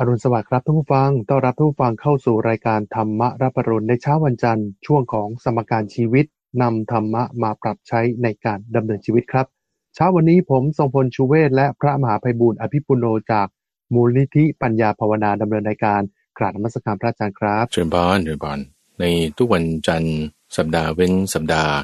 [0.00, 6.26] อรุณสวัสดิ์ครับท่านผู้ฟัง ต้อนรับท่านผู้ฟังเข้าสู่รายการธรรมะรับปรุณในเช้าวันจันทร์ ช่วงของสมการชีวิต
[6.62, 9.46] นำธรรมะมาปรับใช้ในการดำเนินชีวิตครับ
[9.94, 13.46] เช้าวันนี้ผมทรงพลชูเวศและพระมหาภัยบูรณ์อภิปุโนจาก
[13.94, 16.00] มูลนิธิปัญญาภาวนาดำเนินรายการ
[16.38, 18.58] กราบนมัสการพระอาจารย์ครับเชิญพรเชิญพร
[19.00, 19.04] ใน
[19.38, 20.18] ทุกวันจันทร์
[20.56, 21.74] สัปดาห์เว้นสัปดาห์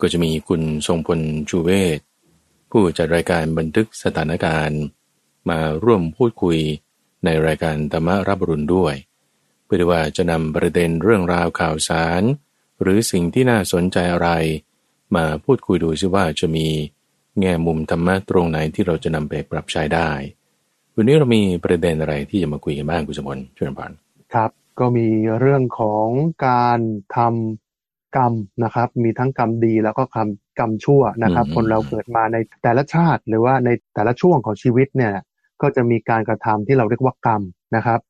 [0.00, 1.20] ก็จะมีคุณทรงพล
[1.50, 1.98] ชูเวศ
[2.70, 4.80] ผู้จัดรายการบันทึกสถานการณ์
[5.48, 6.58] มาร่วมพูดคุย
[7.24, 8.94] ในรายการธรรมรับรุณด้วย
[9.64, 12.22] เพื่อที่ว่าจะนำประเด็นเรื่องราวข่าวสาร
[12.80, 14.30] หรือสิ่งที่น่าสนใจอะไร
[15.16, 16.66] มาพูดคุยดูซิว่าจะมี
[17.40, 20.10] แง่มุมธรรมะตรงไหนที่เราจะนำไปปรับใช้ได้
[20.94, 23.90] วันนี้เรามีประเด็นอะไรที่จะมาคุยกันบ้างคุณสมพลช่วยนพร
[24.34, 25.08] ครับก็มี
[25.40, 26.08] เรื่องของ
[26.46, 26.80] การ
[27.16, 28.32] ทำกรรม
[28.64, 35.14] นะครับ มีทั้งกรรมดีแล้วก็กรรมกรรมชั่วนะครับ คนเราเกิดมาในแต่ละชาติหรือว่าในแต่ละช่วงของชีวิตเนี่ย
[35.62, 37.42] ก็จะมีการกระทำที่เราเรียกว่ากรรม
[37.76, 38.00] นะครับ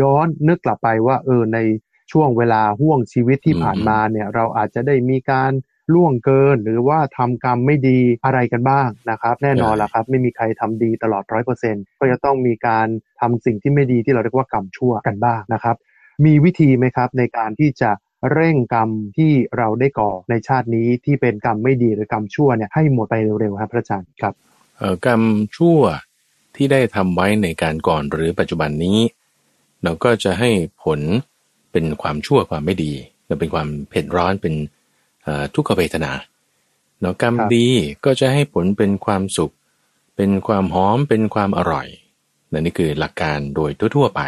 [0.00, 1.58] ย้อนนึกกลับไปว่าเออใน
[2.12, 5.52] ช่วงเวลาห่วงชีวิตที่ผ่านมาเนี่ย เราอาจจะได้มีการ
[5.94, 12.86] ล่วงเกินหรือว่าทำกรรมไม่ดีอะไรกันบ้างนะครับ แน่นอนละครับ ไม่มีใครทำดีตลอดร้อยเปอร์เซ็นก็จะต้องมีการ
[13.20, 15.76] ทำสิ่งที่ไม่ดีที่เราเรียกว่ากรรมชั่วกันบ้างนะครับ
[16.24, 17.90] มีวิธีไหมครับในการที่จะ
[18.32, 24.34] เร่งกรรมที่เราได้ก่อในชาตินี้ที่เป็นกรรมไม่ดีหรือกรรมชั่วเนี่ยให้หมดไปเร็วๆครับพระอาจารย์ครับ
[24.78, 25.22] เอ่อกรรม
[25.56, 25.80] ชั่ว
[26.56, 28.98] ที่ได้ทำไว้ในการก่อนหรือปัจจุบันนี้
[29.82, 30.50] เราก็จะให้
[30.84, 31.00] ผล
[31.72, 32.92] เป็นความชั่วความไม่ดี
[33.26, 34.54] เราเป็นความเผ็ดร้อนเป็น
[35.54, 36.12] ทุกขเวทนา
[37.00, 37.68] เนาะกรรมดี
[38.04, 39.54] ก็จะให้ผลเป็นความสุข
[40.16, 41.88] เป็นความหอมเป็นความอร่อย
[42.60, 44.22] นี่คือหลักการโดยทั่วๆไป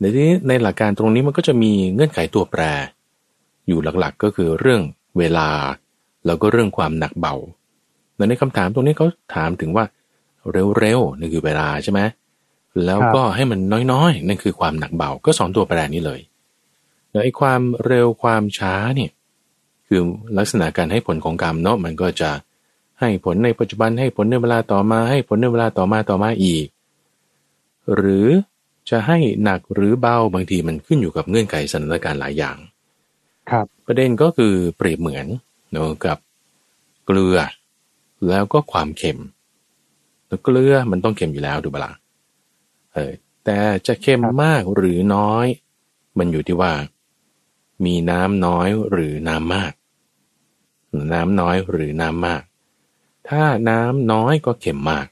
[0.00, 2.62] ในที่ในหลักการตรงนี้มันก็จะมีเงื่อนไขตัวแปร
[3.66, 4.82] อยู่หลักๆก็คือเรื่อง
[5.18, 5.48] เวลา
[6.26, 7.34] แล้วก็เรื่องความหนักเบา
[8.28, 9.84] ในคำถามตรงนี้เขาถามถึงว่า
[10.52, 12.00] เร็วๆนั่นคือเวลาใช่ไหม
[12.84, 13.60] แล้วก็ให้มัน
[13.92, 16.20] น้อยๆ นั่นคือความหนักเบา ก็สองตัวแปรนี้เลย
[17.10, 19.10] แล้วไอ้ความเร็วความช้าเนี่ย
[19.86, 20.00] คือ
[20.38, 22.30] ลักษณะการให้ผลของกรรมเนาะมันก็จะ
[23.00, 26.66] ให้ผลในปัจจุบันให้ผลในเวลาต่อมาให้ผลในเวลาต่อมาต่อมาอีก
[27.94, 28.26] หรือ
[28.90, 32.56] จะให้หนักหรือเบาบางทีมันขึ้นอยู่กับเงื่อนไขสถานการณ์หลายอย่าง
[33.50, 35.26] ครับ ประเด็นก็คือเปรียบเหมือน
[35.70, 36.18] เนาะกับ
[37.06, 37.38] เกลือ
[38.28, 39.35] แล้วก็ความเค็มแล้ว
[40.42, 41.92] เกลือมันต้องเค็มอยู่แล้วดูบลา
[42.92, 43.12] เออ
[43.44, 45.46] แต่จะเค็มมากหรือน้อย
[46.18, 46.72] มันอยู่ที่ว่า
[47.84, 49.72] มีน้ำน้อยหรือน้ำมาก
[51.12, 52.42] น้ำน้อยหรือน้ำมาก
[53.28, 55.06] ถ้าน้ำน้อยก็เค็มมาก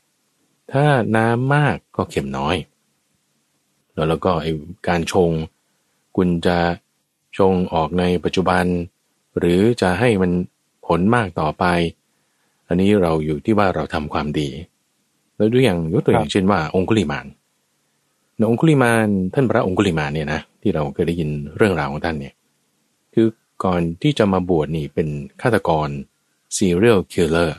[0.72, 0.84] ถ้า
[1.16, 2.56] น้ำมากก็เค็มน้อย
[3.92, 4.46] แล้วแล้วก็ไอ
[4.88, 5.30] การชง
[6.16, 6.58] คุณจะ
[7.38, 8.64] ชงออกในปัจจุบัน
[9.38, 10.32] หรือจะให้มัน
[10.86, 11.64] ผลมากต่อไป
[12.66, 14.48] อันนี้เราอยู่ที่ว่าเราทำความดี
[15.36, 22.34] แล้วดูอย่างยกตัวอย่างเช่นว่าองคุลิมานองคุลิมานท่านพระองคุลิมานเนี่ยนะที่เราเคยได้ยินเรื่องราวของท่านเนี่ย
[23.14, 23.26] คือ
[23.64, 25.08] ก่อนที่จะมาบวชนี่เป็น
[25.42, 25.88] ฆาตกร
[26.56, 27.50] serial killer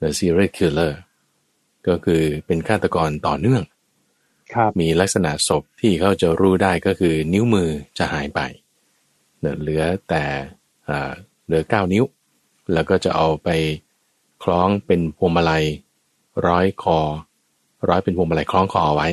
[0.00, 0.92] the serial killer
[1.88, 3.62] ก็คือเป็นฆาตกรต่อเนื่อง
[4.80, 8.40] มีลักษณะศพที่เขาจะรู้ได้ก็คือนิ้วมือจะหายไป
[9.60, 10.24] เหลือแต่
[11.46, 12.04] เหลือเก้านิ้ว
[12.72, 13.48] แล้วก็จะเอาไป
[14.42, 15.64] คล้องเป็นพวงมาลัย
[16.46, 16.98] ร้อยคอ
[17.88, 19.08] ร้อยเป็นพวงมาลัยคล้องคอเอาไว้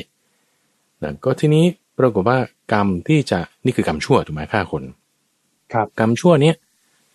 [1.04, 1.66] นะก็ทีนี้
[1.98, 2.38] ปรากฏว่า
[2.74, 4.84] กรรมที่จะนี่คือกรรมชั่วถูกไหมฆ่าคน
[5.74, 6.56] ครับกรรมชั่วเนี้ย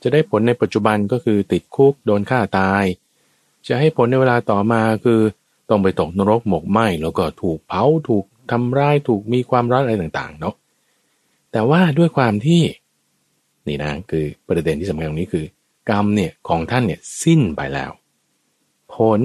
[0.03, 2.84] จะได้ผลในปัจจุบันก็คือติดคุกโดนฆ่าตาย
[3.69, 5.20] จะให้ผลในเวลาต่อมาคือ
[5.69, 10.54] ต้องไปตกนรกหมกไหมแล้วก็ถูกเผาถูกทำร้ายถูกมีความร้อนอะไรต่างๆเนาะ
[11.53, 12.62] แต่ว่าด้วยความที่
[13.66, 15.44] นี่นะคือประเด็นที่สำคัญตรงนี้คือ
[15.91, 17.91] กรรมเนี่ยของท่านเนี่ยสิ้นไปแล้ว
[18.94, 19.20] ผล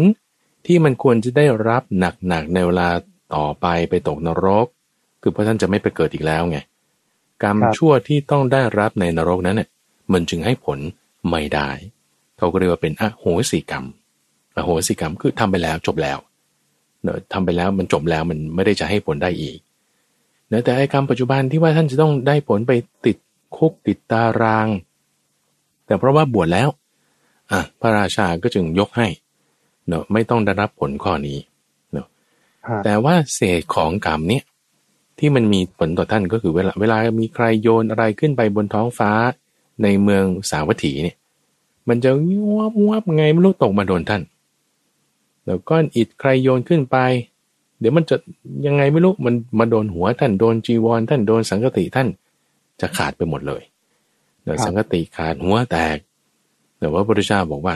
[0.66, 2.90] ที่มันควรจะได้รับหนักๆในเวลา
[3.36, 4.68] ต่อไปไปตกนรก
[5.22, 6.58] คือเพราะท่านจะไม่ไปเกิดอีกแล้วไง
[7.44, 9.70] กรรมชั่วที่ต้องได้รับในนรกนั้นเนี่ย
[10.14, 10.80] มันจึงให้ผล
[11.30, 11.70] ไม่ได้
[12.38, 13.86] เขาก็เรียกว่าเป็นอโหสิกรรม
[14.56, 16.18] อโหสิกรรมคือทำไปแล้วจบแล้ว
[17.04, 19.58] เนอะทำไปแล้วมันจบแล้วมันไม่ได้จะให้ผลได้อีก
[20.50, 22.72] เนอะแต่ไอ้กรรมปัจจุบันที่ว่าท่านจะต้องได้ผลไป
[23.06, 23.18] ติด
[23.58, 24.68] คุกติดตาราง
[25.86, 26.70] แต่เพราะว่าบวชแล้ว
[27.52, 29.08] อะพระราชาก็จึงยกให้
[29.88, 31.38] เนาะไม่ต้องได้รับผลข้อนี้
[31.94, 32.08] เนาะ
[32.86, 34.44] แต่ว่าเศษของกรรมเนี่ย
[35.20, 39.12] ที่มันมีผลต่อท่านก็คือเวลาเวลามีใครโยนอะไรขึ้นไปบนท้องฟ้า
[39.84, 41.18] ในเมืองสาวัตถีเนี่ย
[41.90, 42.12] มันจะ
[42.58, 44.22] วับวับไงไม่รู้ตกมาโดนท่าน
[45.46, 46.98] แล้วก้อนอิฐใครโยนขึ้นไป
[47.80, 48.16] เดี๋ยวมันจะ
[48.66, 52.08] ยังไงไม่รู้มันมาโดนหัวท่านโดนจีวร ท่านโดนสังกติท่าน
[52.82, 53.64] จะขาดไปหมดเลย
[54.44, 55.98] เดี๋ยวสังกติขาดหัวแตก
[56.80, 57.76] แต่ว่าพระพุทธเจ้าบอกว่า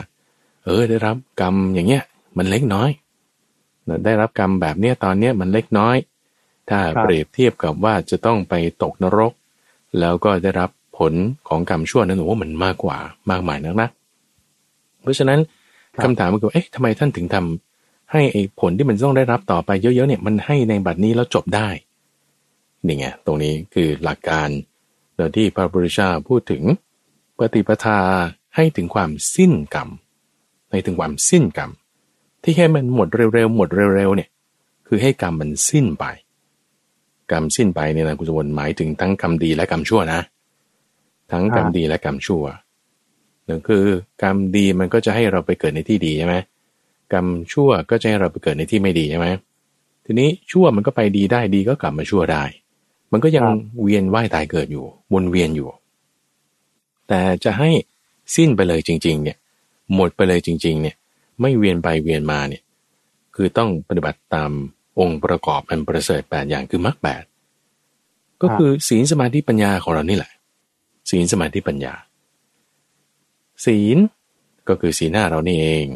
[0.64, 2.02] เออได้รับกรรมอย่างเงี้ย
[2.38, 2.90] มันเล็กน้อย
[4.04, 5.96] ได้รับกรรมแบบเนี้ยตอนเนี้ยมันเล็กน้อย
[6.68, 9.32] ถ้าครับเปรียบเทียบกับว่าจะต้องไปตกนรก
[10.00, 11.12] แล้วก็ได้รับผล
[11.48, 12.98] ของกรรมชั่วนั้นโอ้มันมากกว่า
[13.30, 13.88] มากมายนักนะ
[15.02, 15.40] เพราะฉะนั้น
[15.94, 21.68] ครับคำถามก็คือเอ๊ะทำไมท่านถึงทำให้ไอ้ผลที่มันต้องได้รับต่อไปเยอะๆเนี่ย มันให้ในบัดนี้แล้วจบได้
[22.86, 24.48] นี่ไงตรงนี้คือหลักการ
[25.16, 26.62] โดยที่พระพุทธเจ้าพูดถึง
[27.38, 27.98] ปฏิปทา
[28.56, 29.88] ให้ถึงความสิ้นกรรม
[30.70, 31.70] ให้ถึงความสิ้นกรรม
[32.42, 34.28] ที่ให้มันหมดเร็วๆหมดเร็วๆเนี่ย
[34.88, 36.04] คือให้กรรมมันสิ้นไป
[37.30, 40.20] กรรมสิ้นไปเนี่ยนะคุณสมบัติหมายถึงทั้งกรรมดีและกรรมชั่วนะ
[41.32, 42.44] ทั้งกรรมดีและกรรมชั่ว
[43.48, 43.84] นั่นคือ
[44.22, 46.36] กรรมดีมันก็จะให้เราไปเกิดในที่ดีใช่ไหม
[47.12, 49.26] กรรมชั่วก็จะให้เราไปเกิดในที่ไม่ดีใช่ไหม
[50.04, 52.42] ทีนี้ชั่วมันก็ไปดีได้ดีก็กลับมาชั่วได้
[53.12, 55.68] มันก็ยังครับเวียนว่ายตายเกิดอยู่วนเวียนอยู่
[57.08, 57.70] แต่จะให้
[58.36, 59.36] สิ้นไปเลยจริง ๆ เนี่ย
[59.94, 60.96] หมดไปเลยจริง ๆ เนี่ย
[61.40, 62.62] ไม่เวียนไปเวียนมาเนี่ย
[63.34, 64.50] คือต้องปฏิบัติตาม
[65.00, 67.22] องค์ประกอบอันประเสริฐแปดอย่างคือมรรคแปด
[68.42, 70.32] ก็คือศีลสมาธิปัญญาของเรานี่แหละ
[71.10, 71.94] ศีลสมาธิปัญญา
[73.64, 73.98] ศีล
[74.68, 75.86] ก็คือศีลหน้าเรานี่เอง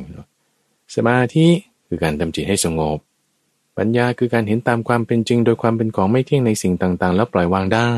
[0.94, 1.46] สมาธิ
[1.88, 2.98] คือการทำจิตให้สงบ
[3.78, 7.92] ปัญญาคือการเห็นตามความเป็นจริง โดยความเป็นของไม่เที่ยงในสิ่งต่าง ๆ แล้วปล่อยวางได้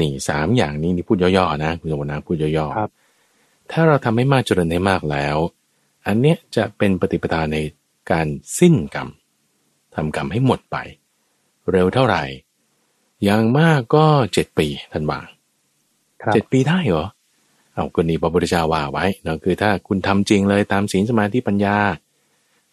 [0.00, 2.90] นี่สามอย่างนี้นี่พูดย่อๆนะคุณสมบัตินะพูดย่อๆครับ
[3.72, 5.36] ถ้าเราทำให้มากเจริญให้มากแล้ว
[6.06, 7.58] อันเนี้ยจะเป็นปฏิปทาใน
[8.10, 8.26] การ
[8.58, 9.08] สิ้นกรรม
[9.94, 10.76] ทำกรรมให้หมดไป
[11.70, 12.22] เร็วเท่าไหร่
[13.24, 15.20] อย่างมากก็เจ็ดปีท่านว่า
[16.22, 17.06] ครับเจ็ดปีได้เหรอ
[17.74, 21.76] เอาก็นี่พระพุทธเจ้าว่าไว้เนาะคือถ้าคุณทำจริงเลยตามศีลสมาธิปัญญา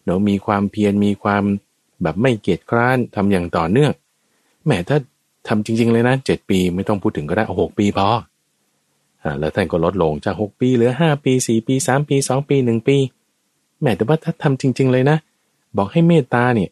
[0.04, 1.44] เนาะมีความเพียรมีความ
[2.02, 3.92] แบบไม่เกียจคร้านทำอย่างต่อเนื่อง
[4.64, 4.98] แหมถ้า
[5.48, 8.18] ทำจริง ๆ เลยนะเจ็ดปีไม่ต้องพูดถึงก็ได้เอาหกปีพออ่า
[9.38, 12.96] แล้วท่านก็ลดลงจากหกปีเหลือห้าปีสี่ปีสามปีสองปีหนึ่งปี
[13.80, 15.16] แหมแต่ว่าถ้าทำจริง ๆ เลยนะ
[15.76, 16.70] บอกให้เมตตาเนี่ย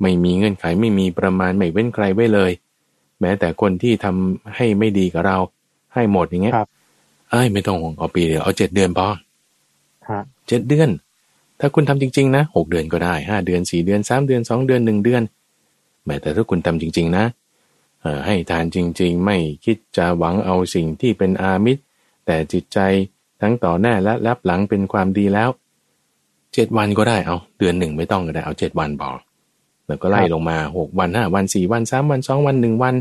[0.00, 2.50] ไม่มีเงื่อนไขไม่มีประมาณไม่เว้นใครไว้เลย
[3.20, 5.38] แม้แต่คนที่ทำให้ไม่ดีกับเรา
[5.94, 6.68] ให้หมดอย่างเงี้ยครับ
[7.30, 9.06] เอ้ยไม่ต้องเอาปีเดียวเอาเจ็ดเดือนพอ
[10.08, 10.88] ฮะเจ็ดเดือน
[11.60, 15.22] ถ้าคุณทำจริง ๆ นะหกเดือนก็ได้ห้าเดือนสี่เดือนสามเดือนสองเดือนหนึ่งเดือน
[16.04, 17.24] แม้แต่ถ้าคุณทำจริง ๆ นะ
[18.00, 21.82] เอ่อให้ทานจริง ๆ ไม่คิดจะหวังเอาสิ่งที่เป็นอามิตร
[22.26, 22.78] แต่จิตใจ
[23.40, 25.50] ทั้งต่อหน้าและรับหลังเป็นความดีแล้ว
[26.54, 29.18] เจ็ดวันก็ได้เอา เดือนหนึ่งไม่ต้องก็ได้เอาเจ็ดวันพอก
[29.86, 32.94] แล้วก็ไล่ลงมาหกวันห้าวันสี่วันสามวันสองวันหนึ่งวัน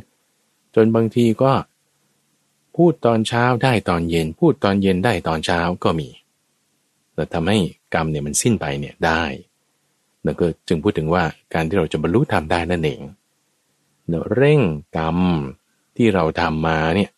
[0.75, 1.52] จนบางทีก็
[2.78, 6.10] พูดตอนเช้าได้ตอนเย็น พูดตอนเย็นได้ตอนเช้าก็มี
[7.14, 7.58] แล้วทำให้
[7.94, 9.24] กรรมเนี่ยมันสิ้นไปเนี่ยได้
[10.24, 11.24] แล้วก็จึงพูดถึงว่า
[11.54, 13.02] การที่เราจะบรรลุธรรมได้นั่นเอง
[14.08, 14.62] เนอะเร่ง
[14.98, 15.18] กรรม
[15.98, 17.10] ที่เราทำมาเนี่ย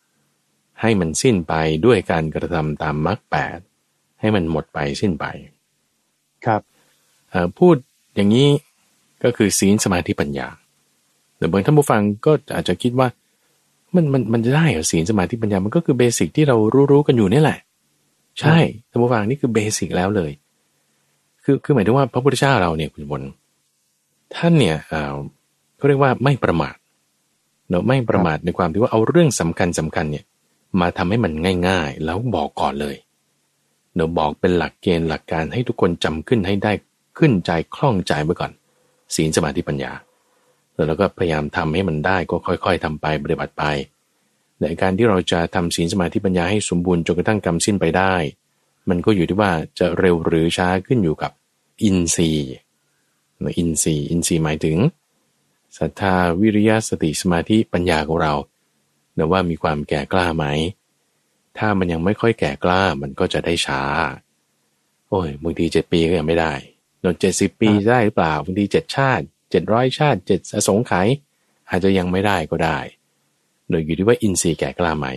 [0.82, 1.54] ให้มันสิ้นไป
[1.86, 3.60] ด้วยการกระทำตามมรรคแปด
[4.20, 5.26] ให้มันหมดไปสิ้นไป
[6.46, 6.62] ครับ
[7.30, 7.76] เอ่อพูด
[8.16, 8.50] อย่างนี้
[9.24, 10.48] ก็คือศีลสมาธิปัญญา
[11.38, 13.08] แต่บางท่านผู้ฟังก็อาจจะคิดว่า
[13.96, 16.56] มันมันมันจะได้เหรอศีลสมาธิปัญญามันก็คือเบสิกที่เรา
[16.92, 17.60] รู้ๆกันอยู่นี่แหละ
[18.40, 18.58] ใช่
[18.90, 20.32] ท่านผู้ฟังนี่คือเบสิกแล้วเลย
[21.44, 23.22] คือคือหมายถึงว่าพระพุทธเจ้าเราเนี่ยคุณบน
[24.36, 25.16] ท่านเนี่ยเอ่อ
[25.78, 26.76] เขาเรียกว่าไม่ประมาท
[27.70, 30.26] เนอะไม่ประมาทในความที่ว่าเอาเรื่องสำคัญสำคัญเนี่ย
[30.80, 31.34] มาทำให้มัน
[31.68, 32.96] ง่าย ๆ แล้วบอกก่อนเลย
[33.96, 36.72] เนอะบอกเป็นหลักเกณฑ์หลักการให้ทุกคนจำขึ้นให้ได้
[37.18, 38.52] ขึ้นใจคล่องใจไว้ก่อน
[39.16, 39.92] ศีลสมาธิปัญญา
[40.88, 43.64] แล้วก็พยายามทำให้มันได้ก็ค่อยๆทำไปปฏิบัติไป
[44.62, 48.14] ในการที่เราจะทำศีลสมาธิปัญญาให้สมบูรณ์จนกระทั่งกรรมสิ้นไปได้
[48.90, 51.32] มันก็อยู่ที่ว่าจะเร็วหรือช้าขึ้นอยู่กับ
[51.84, 52.54] อินทรีย์
[53.58, 54.78] อินทรีย์อินทรีย์หมายถึง
[55.78, 58.34] ศรัทธาวิริยะสติสมาธิปัญญาของเรา
[59.18, 60.46] นะว่ามีความแก่กล้าไหม
[61.58, 63.82] ถ้ามันยังไม่ค่อยแก่กล้ามันก็จะได้ช้า
[65.10, 66.54] โอ้ยบางทีเจ็ดปีก็ยังไม่ได้
[67.02, 71.08] โดนเจ็ดสิบปีได้หรือเปล่าบางทีเจ็ดชาติเจ็ดร้อยชาติเจ็ดอสงไขย
[71.70, 72.80] อาจจะยังไม่ได้ก็ได้
[73.70, 75.08] โดยอยู่ที่ว่าอินทรีย์แก่กล้าไหม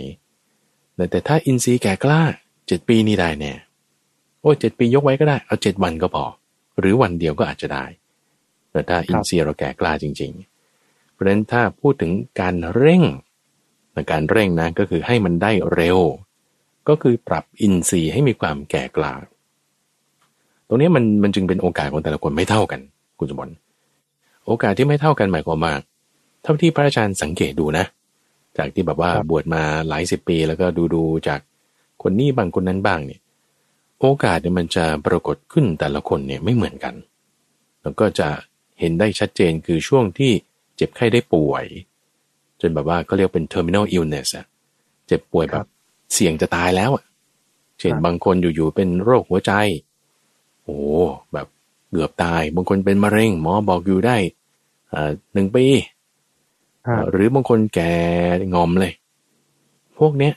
[0.94, 2.20] แต่แต่ถ้าอินทรีย์แก่กล้า
[2.66, 3.52] เจ็ดปีนี่ได้แน่
[4.40, 6.24] โอ้ยเจ็ดปียกไว้ก็ได้ เอาเจ็ดวันก็พอ
[6.78, 7.84] หรือวันเดียวก็อาจจะได้
[8.70, 10.32] แต่ถ้าอินทรีย์เราแก่กล้าจริง
[10.72, 13.02] ๆ เพราะฉะนั้นถ้าพูดถึงการเร่ง
[13.98, 15.98] ในการเร่งนะก็คือให้มันได้เร็ว
[16.88, 19.14] ก็คือปรับอินทรีย์ให้มีความแก่กล้า
[20.68, 22.80] ตรงนี้มันมันจึงเป็นโอกาสของแต่ละคนไม่เท่ากัน
[23.18, 23.54] คุณสมบัติ
[24.46, 25.74] โอกาสที่ไม่เท่ากันหมายความว่า
[26.42, 27.84] เท่าที่พระอาจารย์สังเกตดูนะ
[28.58, 31.40] จากที่แบบว่าครับบวชมาหลายสิบปี แล้วก็ดูดูจาก
[32.02, 33.20] คนนี้บางคนนั้นบ้างเนี่ย
[34.00, 36.94] โอกาสเนี่ยมันจะปรากฏขึ้นแต่ละคนเนี่ยไม่เหมือนกัน
[37.82, 38.28] แล้วก็จะ
[38.80, 40.32] เห็นได้ชัดเจนคือช่วงที่
[40.76, 41.64] เจ็บไข้ได้ป่วย
[42.60, 44.46] จนแบบว่าก็เรียกเป็น terminal illness อะ
[45.06, 45.66] เจ็บป่วยแบบ
[46.14, 47.04] เสี่ยงจะตายแล้วอะ
[47.78, 49.52] เช่นครับบางคนอยู่ๆเป็นโรคหัวใจ
[50.62, 50.78] โอ้
[51.32, 51.46] แบบ
[51.90, 54.16] เกือบตาย บางคนเป็นมะเร็ง หมอบอกอยู่ได้
[54.92, 55.66] อ่าหนึ่งปี
[56.86, 57.94] ฮะหรือบางคนแก่
[58.54, 58.92] งอมเลย
[59.98, 60.34] พวกเนี้ย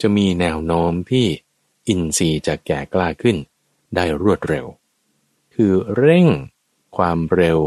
[0.00, 1.26] จะมีแนวโน้มที่
[1.88, 3.36] อินทรีย์จะแก่กล้าขึ้น
[3.96, 4.66] ได้รวดเร็ว
[5.54, 6.26] คือเร่ง
[6.96, 7.58] ความเร็ว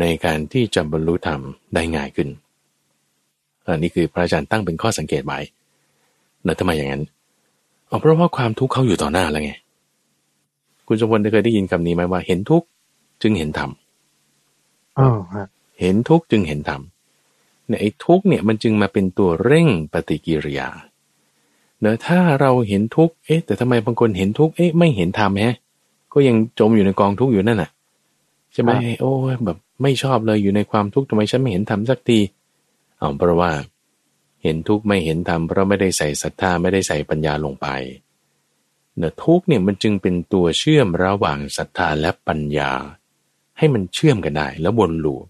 [0.00, 1.40] ในการที่จะบรรลุธรรม
[1.74, 2.28] ได้ง่ายขึ้น
[3.66, 5.38] อันนี้คือพระอาจารย์ตั้งเป็นข้อสังเกตไว้
[6.44, 7.02] แล้วทำไมอย่างนั้น
[7.86, 9.52] เอาเพราะว่าความทุกข์เขาอยู่ต่อหน้าแล้วไง
[10.86, 12.66] คุณสมพลได้เคยได้ยินคำนี้ไหมว่า เห็นทุกข์
[13.22, 13.70] จึงเห็นธรรม
[14.98, 15.46] อ๋อฮะ
[15.80, 16.80] เห็นทุกข์จึงเห็นธรรม
[17.66, 20.68] เนี่ยไอ้ทุกข์เนี่ยมันจึงมาเป็นตัวเร่งปฏิกิริยา
[21.80, 25.56] เนอะถ้าเราเห็นทุกข์เอ๊ะ แต่ทำไมบางคนเห็นทุกข์เอ๊ะไม่เห็นธรรมแฮะ
[26.12, 27.70] ก็ยังจมอยู่ในกองทุกข์อยู่นั่นน่ะ
[28.52, 28.70] ใช่ไหม
[29.02, 32.18] โอ้ยแบบไม่ชอบเลยอยู่ในความทุกข์ทำไมฉันไม่เห็นธรรมสักที
[33.04, 33.52] เอาเพราะว่า
[34.42, 37.66] เห็นทุกข์ไม่เห็นธรรมเพราะไม่ได้ใส่ศรัทธาไม่ได้ใส่ปัญญาลงไป
[38.98, 42.72] เนอทุกข์เนี่ยมันจึงเป็นตัวเชื่อมระหว่างศรัทธาและปัญญา
[43.58, 45.24] ให้มันเชื่อมกันได้แล้ววนลูป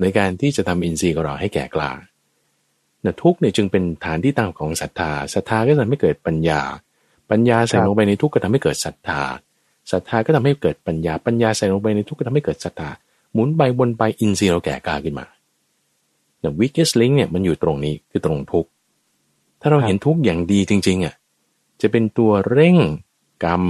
[0.00, 1.90] ในการที่จะทำอินทรีย์ของเราให้แก่กล้า
[3.02, 6.60] เนอทุกข์เนี่ยจึงเป็นฐานที่ตั้งของศรัทธาศรัทธาก็ทำให้เกิดปัญญา
[7.30, 9.22] ปัญญาใส่ลงไปในทุกข์ก็ทำให้เกิดศรัทธา
[9.92, 12.90] ศรัทธาก็ทำให้เกิดปัญญาปัญญาใส่ลงไปในทุกข์ก็ทำให้เกิดศรัทธา
[13.32, 15.26] หมุนไปวนไปอินทรีย์เราแก่กล้าขึ้นมา
[16.40, 18.70] เนอะวิกเกสลิงเนี่ยมันอยู่ตรงนี้คือตรงทุกข์
[19.60, 21.14] ถ้าเราเห็นทุกข์อย่างดีจริง ๆอะ
[21.80, 22.76] จะเป็นตัวเร่ง
[23.44, 23.64] กรรม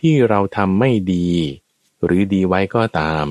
[0.00, 1.28] ที่เราทำไม่ดี
[2.04, 3.26] หรือดีไว้ก็ตาม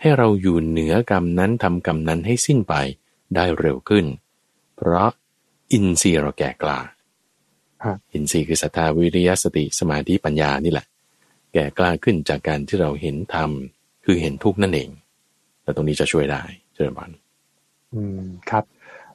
[0.00, 2.74] ให้เราอยู่เหนือกรรมนั้นทำกรรมนั้นให้สิ้นไป
[3.34, 4.04] ได้เร็วขึ้น
[4.76, 5.10] เพราะ
[5.72, 6.78] อินทรีย์เราแก่กล้า
[7.84, 10.86] ฮะอินทรีย์คือศรัทธาวิริยะสติสมาธิปัญญานี่แหละ
[11.52, 13.50] แก่กล้าขึ้นจากการที่เราเห็นธรรม
[14.04, 14.90] คือเห็นทุกข์นั่นเอง
[15.62, 16.42] แต่ตรงนี้จะช่วยได้
[16.74, 17.10] เจริญพร
[17.94, 18.64] อืมครับ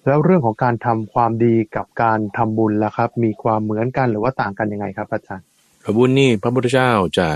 [0.06, 5.46] แล้วเรื่องของการทำความดีกับการทำบุญล่ะครับ มีความเหมือนกันหรือว่าต่างกันยังไงครับอาจารย์
[5.84, 7.28] พระบุญนี่พระพุทธเจ้าจะ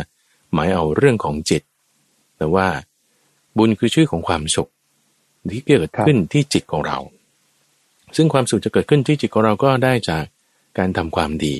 [0.54, 1.62] หมายเอาเรื่องของจิต
[2.38, 2.68] แต่ว่า
[3.58, 4.70] บุญคือชื่อของความสุข
[5.52, 6.98] ที่เกิดขึ้นที่จิตของเรา
[8.16, 10.24] ซึ่งความสุขจะเกิดขึ้นที่จิตของเราก็ได้จาก
[10.78, 11.56] การทำความดี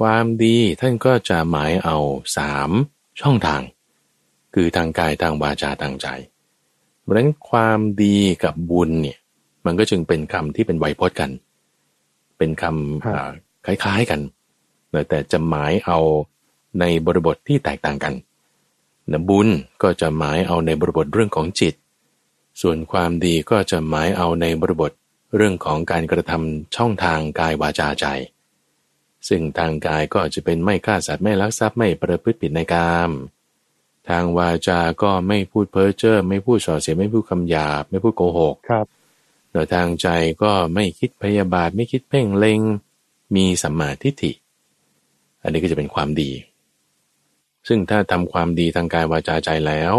[0.00, 1.96] ความดีท่านก็จะหมายเอา
[2.36, 2.70] สาม
[3.20, 3.62] ช่องทาง
[4.54, 6.06] คือทางกายทางวาจาทางใจ
[7.08, 9.18] เพราะฉะนั้นความดีกับบุญเนี่ย
[9.66, 11.30] มันก็จึงเป็นคำที่เป็นไวยพจน์กัน
[12.38, 13.30] เป็นคำครับอ่า
[13.66, 14.20] คล้ายๆกัน
[14.90, 15.98] แต่แต่จะหมายเอา
[16.80, 18.14] ในบริบทที่แตกต่างกัน
[19.12, 19.48] นะบุญ
[19.82, 21.74] ก็จะหมายเอาในบริบทเรื่องของจิต
[22.60, 24.92] ส่วนความดีก็จะหมายเอาในบริบท
[25.36, 28.06] เรื่องของการกระทำช่องทางกายวาจาใจ
[29.28, 33.10] ซึ่งทางกายก็จะเป็นไม่ฆ่าสัตว์ไม่ลักทรัพย์ไม่ประพฤติผิดในกาม
[34.08, 38.86] ทางวาจาก็ไม่พูดเพ้อเจ้อไม่พูดส่อเสียดไม่พูดคำหยาบ ไม่พูดโกหกครับ
[39.50, 40.08] แต่ทางใจ
[40.42, 42.60] ก็ไม่คิดพยาบาท ไม่คิดเพ่งเล็ง
[43.36, 44.32] มีสัมมาทิฏฐิ
[45.42, 46.30] อันนี้ก็จะเป็นความดี
[47.68, 49.92] ซึ่งถ้าทำความดีทางกายวาจาใจแล้ว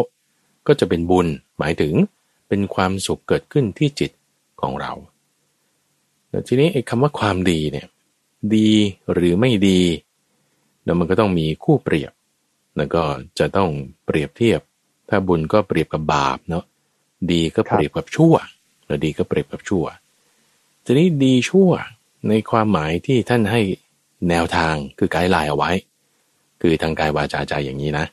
[0.68, 1.28] ก็จะเป็นบุญ
[1.60, 1.94] หมายถึง
[2.48, 4.12] เป็นความสุขเกิดขึ้นที่จิต
[4.62, 4.92] ของเรา
[6.30, 7.88] แต่ทีนี้ไอ้คำว่าความดีเนี่ย
[8.56, 8.72] ดี
[9.14, 9.82] หรือไม่ดี
[10.84, 12.12] แล้วมันก็ต้องมีคู่เปรียบ
[12.80, 13.04] แล้วก็
[13.40, 13.70] จะต้อง
[14.06, 14.62] เปรียบเทียบ
[15.10, 16.64] ถ้าบุญก็เปรียบกับบาปเนาะ
[17.32, 18.34] ดีก็เปรียบกับชั่ว
[18.86, 19.86] แล้วดีก็เปรียบกับชั่ว
[20.86, 21.72] ทีนี้ดีชั่ว
[22.30, 23.62] ในความหมายที่ท่านให้
[24.30, 25.72] แนวทางคือไกด์ไลน์เอาไว้
[26.62, 28.06] คือทางกายวาจาใจอย่างนี้นะ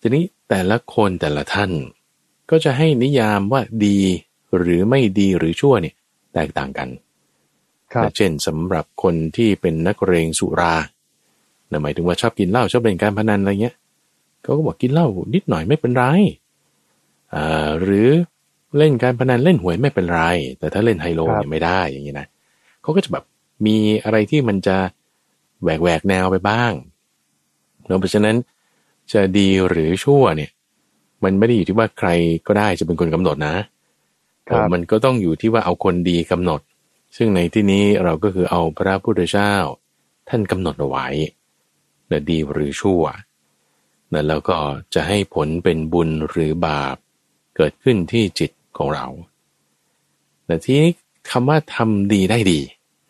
[0.00, 1.70] ทีนี้แต่ละคนแต่ละท่าน
[2.50, 4.00] ก็จะให้นิยามว่าดี
[4.56, 5.94] หรือไม่ดีหรือชั่วเนี่ย
[6.34, 6.88] แตกต่างกัน
[7.92, 10.74] ครับเช่นสำหรับคนที่เป็นนักเรงสุรา
[11.70, 13.76] นะหมายถึงว่าชอบกินเหล้าชอบเล่นการพนันอะไรเงี้ย
[14.42, 16.04] เขาก็บอกกินเหล้านิดหน่อยไม่เป็นไร
[17.34, 18.08] อ่าหรือ
[18.78, 20.22] เล่นการพนันเล่นหวยไม่เป็นไร
[20.58, 22.26] แต่ถ้าเล่นไฮโลครับเนี่ยไม่ได้อย่างนี้นะ
[22.82, 23.24] เขาก็จะแบบ
[23.66, 24.76] มีอะไรที่มันจะ
[25.62, 26.72] แหวกแหวกแนวไปบ้าง
[27.86, 28.36] เนอะเพราะฉะนั้น
[29.12, 30.50] จะดีหรือชั่วเนี่ย
[31.24, 32.08] มันไม่ได้อยู่ที่ว่าใคร
[32.46, 33.54] ก็ได้จะเป็นคนกำหนดนะ
[34.48, 36.60] ครับเออมันก็ต้องอยู่ที่ว่าเอาคนดีกำหนด
[37.16, 39.54] ซึ่งในที่นี้เราก็คือเอาพระพุทธเจ้า
[40.28, 41.06] ท่านกำหนดเอาไว้
[41.36, 43.02] เนะดีหรือชั่ว
[44.12, 44.58] นะแล้วก็
[44.94, 46.96] จะให้ผลเป็นบุญหรือบาป
[47.56, 49.06] เกิดขึ้นที่จิตของเรา
[50.46, 50.92] แต่ที่นี้
[51.30, 52.60] คำว่าทำดีได้ดี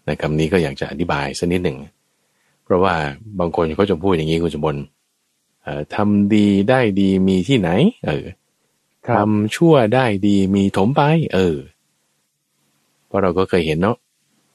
[0.07, 1.79] นะคำนี้ก็อยากจะอธิบายสักนิดหนึ่ง
[2.65, 2.95] เพราะว่า
[3.39, 4.77] บางคนเขาจะพูดอย่างนี้คุณสมบล
[5.63, 7.71] เอ่อทำดีได้ดีมีที่ไหน
[8.07, 8.25] เออ
[9.07, 11.03] ครับทำชั่วได้ดีมีถมไป
[11.35, 11.57] เออ
[13.07, 13.97] เพราะเราก็เคยเห็นเนาะ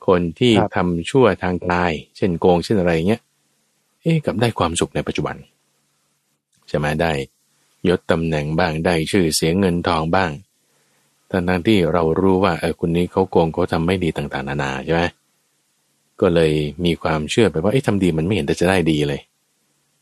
[0.07, 3.21] คนที่ครับทำชั่วทางกาย เช่นโกงเช่นอะไรเงี้ย
[4.03, 5.35] เอ๊ะกลับได้ความสุขในปัจจุบัน
[6.67, 7.11] ใช่ไหมได้
[7.89, 10.31] ยศตำแหน่งบ้างได้ชื่อเสียงเงินทองบ้าง
[11.29, 15.03] ทั้งทั้งๆที่เรารู้ว่าเออคนนี้เขาโกงเขาทำไม่ดีต่างๆ นานาใช่ไหม
[16.21, 16.51] ก็เลย
[16.85, 19.21] มีความเชื่อไปว่าเอ๊ะทำดีมันไม่เห็นแต่จะได้ดีเลย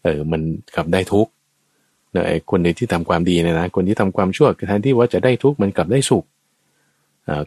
[0.04, 0.42] เออมัน
[0.76, 1.32] กลับได้ทุกข์
[2.12, 6.26] เนอะไอ้คนที่ทำความดีเนี่ยนะ คนที่ทำความชั่วแทนที่ว่าจะได้ทุกข์มันกลับได้สุข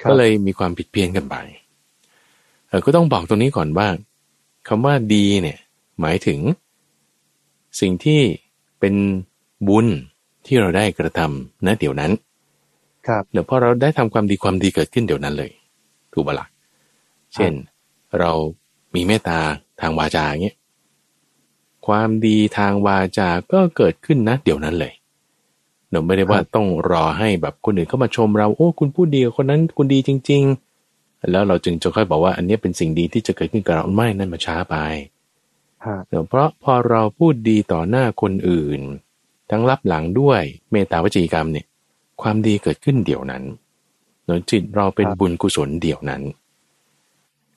[0.08, 1.36] ก็เลยมีความผิดเพี้ยนกันไป
[2.84, 3.88] ก็ต้องบอกตรงนี้ก่อนว่า
[4.68, 5.58] คำว่าดีเนี่ย
[6.00, 6.40] หมายถึง
[7.80, 8.20] สิ่งที่
[8.80, 8.94] เป็น
[9.68, 9.86] บุญ
[10.46, 12.12] ที่เราได้กระทำณเดี๋ยวนั้น
[13.08, 15.50] ครับเดี๋ยวพอเราได้ทำความดีความดีเกิดขึ้นเดี๋ยวนั้นเลย
[16.12, 16.46] ถูกปะละ่ะ
[17.34, 17.52] เช่น
[18.18, 18.30] เรา
[18.94, 19.38] มีเมตตา
[19.80, 20.56] ทางวาจาเงี้ย
[21.86, 24.92] ความดีทางวาจาก็เกิดขึ้นนะเดี๋ยวนั้นเลย
[25.90, 30.42] เราไม่ได้ว่าต้องรอให้แบบคนอื่นเข้ามาชมเราโอ้คุณพูดดีคนนั้นคุณดีจริง
[30.86, 34.76] ๆ แล้วเราจึงจะค่อยบอกว่าอันนี้เป็นสิ่งดีที่จะเกิดขึ้นกับเราไม่นั่นมาช้าไป
[36.28, 38.80] เพราะพอเราพูดดีต่อหน้าคนอื่น
[39.50, 41.66] ทั้งรับหลังด้วยเมตตาวจีกรรมเนี่ย
[42.22, 43.42] ความดีเกิดขึ้นเดี๋ยวนั้น
[44.24, 46.22] เนจิตเราเป็นบุญกุศลเดี๋ยวนั้น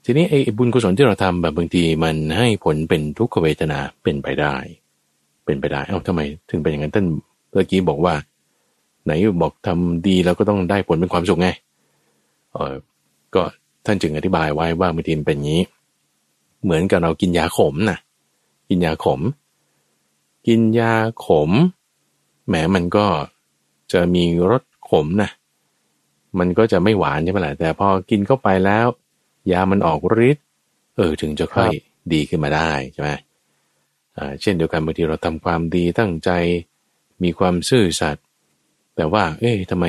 [0.05, 4.55] ทีนี้ไอ้บุญกุศลที่เราทำแบบบางทีมันให้ผลเป็นทุกขเวทนาเป็นไปได้
[5.45, 7.05] เป็นไปได้ เอ้าทำไม ถึงเป็นอย่างนั้นท่าน
[7.51, 8.13] เมื่อกี้บอกว่า
[9.05, 11.49] ไหนบอกทำดีแล้วก็ต้องได้ผลเป็นความสุขไง
[12.53, 12.75] เออ
[13.35, 13.41] ก็
[13.85, 15.63] ท่านจึงอธิบายไว้ว่าบางทีมันเป็นอย่างนี้
[16.63, 17.97] เหมือนกับเรากินยาขมนะ่ะ
[18.69, 19.21] กินยาขม
[20.47, 20.93] กินยา
[21.25, 21.51] ขม
[22.47, 23.05] แหมมันก็
[23.93, 25.29] จะมีรสขมนะ
[26.39, 28.87] มันก็จะไม่หวานใช่ไหมล่ะแต่พอกินเข้าไปแล้ว
[29.51, 30.45] ยามันออกฤทธิ์
[30.95, 31.71] เออถึงจะค่อย
[32.13, 33.09] ดีขึ้นมาได้ใช่ไหม
[34.17, 36.29] อ่าเช่นเดียวกันบางทีเราทำความดีตั้งใจ
[37.23, 38.25] มีความซื่อสัตย์
[38.95, 39.85] แต่ว่า เอ๊ะทำไม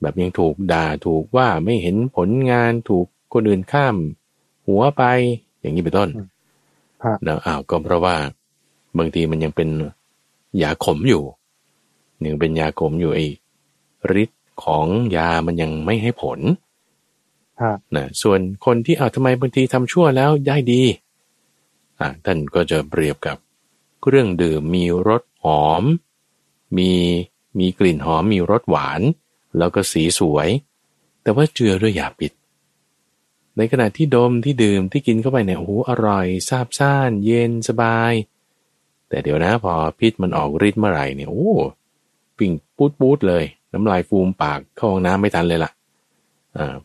[0.00, 3.96] แบบยังถูกด่าถูกว่าไม่เห็นผลงานถูกคนอื่นข้าม
[4.66, 5.02] หัวไป
[5.60, 6.08] อย่างนี้เป็นต้น
[7.26, 8.16] นะอ้าวก็เพราะว่า
[8.98, 9.68] บางทีมันยังเป็น
[10.62, 11.22] ยาขมอยู่
[12.20, 13.26] หนึ่งเป็นยาขมอยู่ไอ้
[14.22, 14.86] ฤทธิ์ของ
[15.16, 16.40] ยามันยังไม่ให้ผล
[17.96, 20.82] นะส่วนคนที่อ้าวทำไมบางทีทำชั่วแล้วได้ดี
[22.00, 23.36] อ่าท่านก็จะเปรียบกับ
[24.02, 25.82] เครื่องดื่มมีรสหอม
[26.76, 26.90] มี
[27.58, 29.00] มีกลิ่นหอมมีรสหวาน
[29.58, 30.48] แล้วก็สีสวย
[31.22, 32.32] แต่ว่าเจือด้วยยาปิด
[33.58, 38.12] ในขณะที่ดมที่ดื่มที่กินเข้าไปเนี่ยโอ้โหอร่อยซาบซ่าน เย็นสบาย
[39.08, 41.52] แต่เดี๋ยวนะพอพิษมันออกฤทธิ์เมื่อไหร่เนี่ยโอ้
[42.38, 45.70] ปิ่งปูดปูดเลย น้ำลายฟูมปากเข้าห้องน้ำไม่ทันเลยล่ะ
[46.56, 46.76] อ่า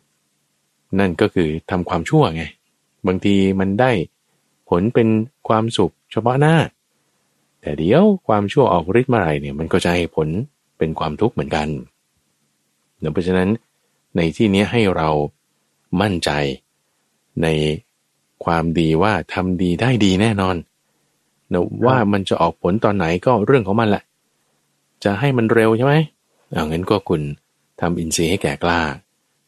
[0.99, 2.43] นั่นก็คือทำความชั่วไง
[3.07, 3.91] บางทีมันได้
[4.69, 5.07] ผลเป็น
[5.47, 6.55] ความสุขเฉพาะหน้า
[7.61, 10.27] แต่เดี๋ยวความชั่วออกฤทธิ์เมื่อไหร่เนี่ยมันก็จะให้ผล
[10.77, 11.67] เป็นความทุกข์เหมือนกัน
[13.13, 13.49] เพราะฉะนั้น
[14.15, 15.09] ในที่นี้ให้เรา
[16.01, 16.29] มั่นใจ
[17.41, 17.47] ใน
[18.45, 20.55] ความดีว่าทำดีได้ดีแน่นอน
[21.51, 24.03] นะว่ามันจะออกผลตอนไหนก็เรื่องของมันแหละ
[25.03, 25.93] จะให้มันเร็วใช่ไหม
[26.51, 27.21] เอางั้นก็คุณ
[27.81, 28.81] ทำอินทรีย์ให้แก่กล้า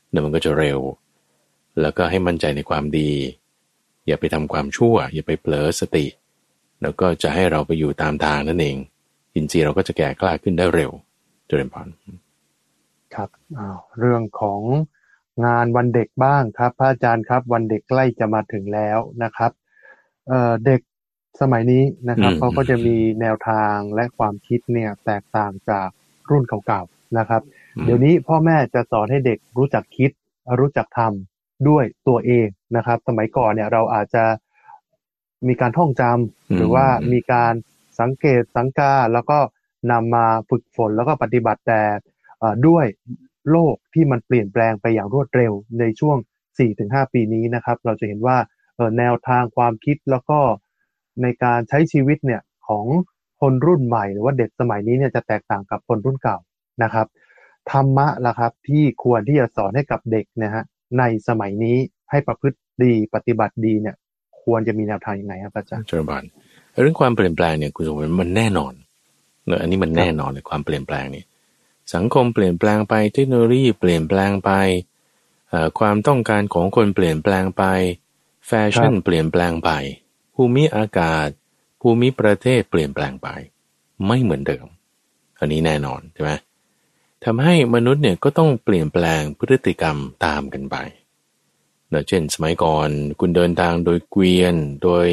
[0.09, 0.79] เดี๋ยวมันก็จะเร็ว
[1.81, 3.11] แล้วก็ให้มั่นใจในความดี
[4.07, 6.05] อย่าไปทำความชั่ว อย่าไปเผลอสติ
[6.81, 8.77] แล้วก็จะให้เราไปอยู่ตามทางนั่นเอง
[9.35, 10.91] อินทรีย์เราก็จะแก่กล้าขึ้นได้เร็ว
[11.47, 11.87] เจริญพร
[13.13, 13.29] ครับ
[13.99, 14.61] เรื่องของ
[15.45, 19.51] งานวันเด็กบ้างครับ พระอาจารย์ครับ วันเด็กใกล้จะมาถึงแล้วนะครับ
[20.27, 20.81] เเด็ก
[21.41, 25.87] สมัยนี้นะครับเขาก็จะมีแนวทางและความคิดเนี่ย แตกต่างจาก
[26.29, 27.41] รุ่นเก่าๆนะครับ
[27.85, 30.11] เดี๋ยวนี้พ่อแม่จะสอนให้เด็กรู้จักคิด
[30.59, 34.23] รู้จักทำด้วยตัวเองนะครับ สมัยก่อนเนี่ยเราอาจจะ
[35.47, 37.53] มีการท่องจำหรือว่ามีการ
[37.99, 39.39] สังเกตสังกาแล้วก็
[39.91, 41.81] นำมาฝึกฝนแล้วก็ปฏิบัติแต่
[42.67, 42.85] ด้วย
[43.51, 46.17] โลกที่มันเปลี่ยนแปลงไปอย่างรวดเร็วในช่วง
[46.65, 48.37] 4-5 ปีนี้นะครับ เราจะเห็นว่า
[48.97, 50.39] แนวทางความคิดแล้วก็
[51.21, 52.85] ในการใช้ชีวิตเนี่ยของ
[53.41, 56.37] คนรุ่นใหม่หรือว่าเด็กสมัยนี้เนี่ยจะแตกต่างกับคนรุ่นเก่า
[56.83, 57.07] นะครับ
[57.71, 60.63] ธรรมะล่ะครับที่ควรที่จะสอนให้กับเด็กนะฮะ
[60.99, 61.77] ในสมัยนี้
[62.11, 63.95] ให้ประพฤติดีปฏิบัติดีเนี่ย
[64.43, 66.23] ควรจะมีแนวทางยังไงครับอาจารย์เชิญบาน
[66.81, 68.73] เรื่องความเปลี่ยนแปลงเนี่ยคุณสมบัติมันแน่นอน
[69.45, 71.23] เนอะอันนี้มันแน่นอนเลยความเปลี่ยนแปลงนี่
[71.93, 74.51] สังคมเปลี่ยนแปลงไปเทคโนโลยีเปลี่ยนแปลงไป
[75.79, 77.63] ความต้องการของคนเปลี่ยนแปลงไป
[78.47, 79.69] แฟชั่นเปลี่ยนแปลงไป
[80.35, 81.27] ภูมิอากาศ
[81.81, 83.27] ภูมิประเทศเปลี่ยนแปลงไป
[84.07, 84.65] ไม่เหมือนเดิม
[85.39, 86.31] อันนี้แน่นอนใช่ไหม
[87.25, 90.75] ทำให้มนุษย์เนี่ยก็ต้องเปลี่ยนแปลงพฤติกรรมตามกันไป
[92.07, 95.07] เช่นสมัยก่อนคุณเดินทางโดยเกวียน โดย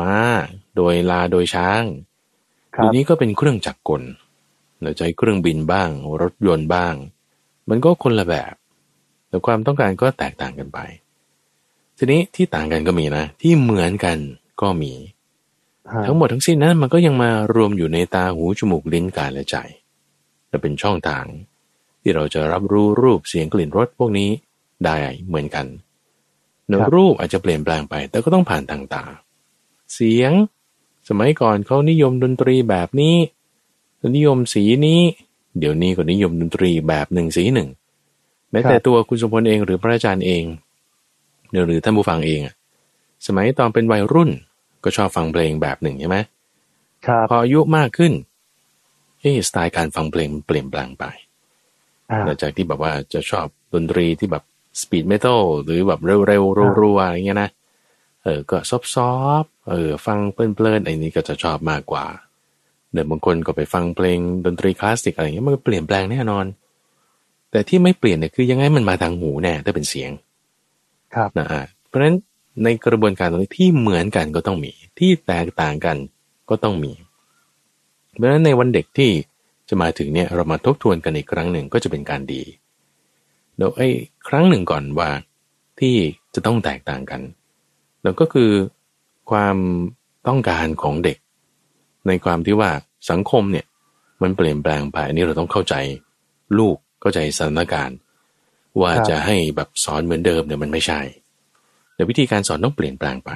[0.00, 0.16] ม้า
[0.76, 1.82] โดยลาโดยช้าง
[2.76, 4.02] ทีนี้ก็เป็นเครื่องจักรกล
[4.82, 5.88] เราใช้เครื่องบินบ้าง
[6.22, 6.94] รถยนต์บ้าง
[7.68, 8.54] มันก็คนละแบบ
[9.28, 10.78] แต่ความต้องการก็แตกต่างกันไป
[11.98, 14.18] ทีนี้ที่ต่างกันก็มีนะ ที่เหมือนกัน
[14.62, 14.92] ก็มี
[16.06, 19.56] ทั้งหมดทั้งสิ้นนั้นมันก็ยังมารวมอยู่ในตาหูจมูกลิ้นกายและใจ
[20.48, 21.24] และเป็นช่องทาง
[22.00, 24.30] ที่เราจะรับรู้รูปเสียงกลิ่นรสพวกนี้
[24.84, 25.66] ได้เหมือนกัน
[26.66, 29.04] เนื้อรูปอาจจะเปลี่ยนแปลงไป แต่ก็ต้องผ่านทางตา
[29.94, 30.32] เสียง
[31.08, 33.14] สมัยก่อนเขานิยมดนตรีแบบนี้
[34.16, 35.00] นิยมสีนี้
[35.58, 37.68] เดี๋ยวนี้ก็นิยมดนตรีแบบหนึ่งสีหนึ่ง
[38.50, 40.44] แม้แต่ตัวคุณสมพลเองหรือพระอาจารย์เอง
[41.66, 42.54] หรือท่านผู้ฟังเองอะ
[43.26, 44.30] สมัยตอนเป็นวัยรุ่น
[44.84, 46.18] ก็ชอบฟังเพลงแบบหนึ่งใช่ไหม
[47.06, 48.12] ครับพออายุมากขึ้น
[49.20, 51.04] เฮ้สไตล์การฟังเพลงมันเปลี่ยนแปลงไป
[52.10, 54.44] อ่าหลังจากที่แบบว่าจะชอบดนตรีที่แบบ
[54.80, 57.50] สปีดเมทัลหรือแบบเร็วๆรัวๆอะไรเงี้ยนะ
[58.24, 58.58] เออก็
[58.94, 59.12] ซอ
[59.42, 62.04] ฟๆเออฟังเพลินๆไอ้นี้ก็จะชอบมากกว่า
[62.92, 66.44] เดี๋ยวบางคนก็ไปฟังเพลงดนตรีคลาสสิกอะไรเงี้ยมันก็เปลี่ยนแปลงแน่นอน
[67.50, 70.10] แต่ที่ไม่เปลี่ยนเนี่ยคือยังไงมันมาทางหูแน่ถ้าเป็นเสียง
[71.14, 72.14] ครับนะฮะเพราะฉะนั้น
[72.64, 75.96] ในกระบวนการตรงนี้ที่เหมือนกันก็ต้องมี ที่แตกต่างกัน
[76.50, 76.92] ก็ต้องมี
[78.16, 79.10] เพราะฉะนั้นในวันเด็กที่
[79.68, 82.42] จะมาถึงเนี่ยเรามาทบทวนกันอีกครั้งหนึ่งก็จะเป็นการดี
[83.56, 83.88] เดี๋ยวไอ้
[84.28, 85.10] ครั้งหนึ่งก่อนว่า
[85.80, 85.94] ที่
[86.34, 87.20] จะต้องแตกต่างกัน
[88.02, 88.50] แล้วก็คือ
[89.30, 89.56] ความ
[90.28, 91.18] ต้องการของเด็ก
[92.06, 92.70] ในความที่ว่า
[93.10, 93.66] สังคมเนี่ย
[94.22, 95.74] มันเปลี่ยนแปลงไปอันนี้เราต้องเข้าใจ
[96.58, 97.96] ลูกเข้าใจสถานการณ์
[98.80, 101.00] ว่าครับจะให้แบบสอนเหมือนเดิมเนี่ยมันไม่ใช่
[101.94, 103.30] แต่วิธีการสอนต้องเปลี่ยนแปลงไป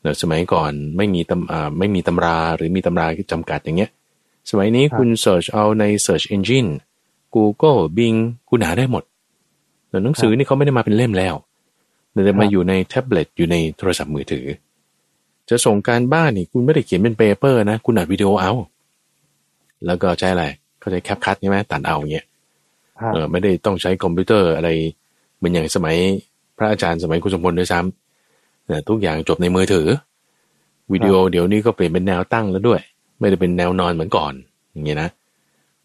[0.00, 3.90] เดี๋ยวสมัยก่อนไม่มีตำอ่าไม่มีตำราหรือมีตำราจำกัดอย่างเงี้ย
[4.50, 6.70] สมัยนี้คุณ search เอาใน search engine
[7.34, 8.18] Google Bing
[8.50, 9.04] คุณหาได้หมด
[9.88, 11.34] แต่หนังสือนี่เขาไม่ได้มาเป็นเล่มแล้ว
[12.12, 14.46] แต่จะมาอยู่ในแท็บเล็ตอยู่ในโทรศัพท์มือถือ
[15.52, 18.52] จะส่งการบ้านนี่คุณไม่ได้เขียนเป็น paper นะ คุณอัดวิดีโอเอา
[19.86, 20.44] แล้วก็ใช้อะไร
[20.78, 22.26] เขาใช้ CapCut ใช่ไหมตัดเอาอย่างเงี้ย
[23.00, 24.68] ครับเออไม่ได้ต้องใช้คอมพิวเตอร์อะไร
[25.36, 25.96] เหมือนอย่างสมัย
[26.56, 29.86] พระอาจารย์สมัยคุณสมพลด้วยซ้ำเออทุกอย่างจบในมือถือ
[30.92, 32.80] วิดีโอเดี๋ยวนี้ก็เปลี่ยนเป็นแนวตั้งแล้วด้วย
[33.20, 34.32] ไม่ได้เป็นแนวนอนเหมือนก่อน
[34.72, 35.08] อย่างเงี้ยนะ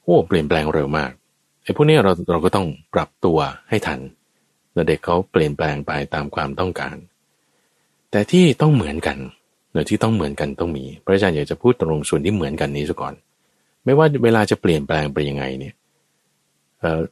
[0.03, 1.11] โอ้เปลี่ยนแปลงเร็วมาก
[1.63, 3.37] ไอ้พวกนี้เราเราก็ต้องปรับตัว
[3.69, 3.99] ให้ทัน
[4.73, 6.95] แล้วเด็กเขาเปลี่ยนแปลงไปตามความต้องการ
[8.11, 13.13] แต่ที่ต้องเหมือนกันเนที่ต้องเหมือนกันต้องมี พระอาจารย์อยากจะพูดตรงส่วนที่เหมือนกันนี้ซะก่อน
[13.83, 15.73] ไม่ว่าเวลาจะเปลี่ยนแปลงไปยังไงเนี่ย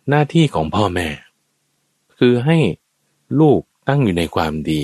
[0.10, 1.08] หน้าที่ของพ่อแม่
[2.20, 2.58] คือให้
[3.40, 4.84] ลูกตั้งอยู่ในความดี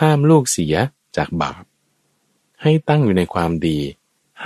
[0.00, 0.74] ห้ามลูกเสีย
[1.16, 1.62] จากบาป
[2.62, 3.78] ให้ตั้งอยู่ในความดี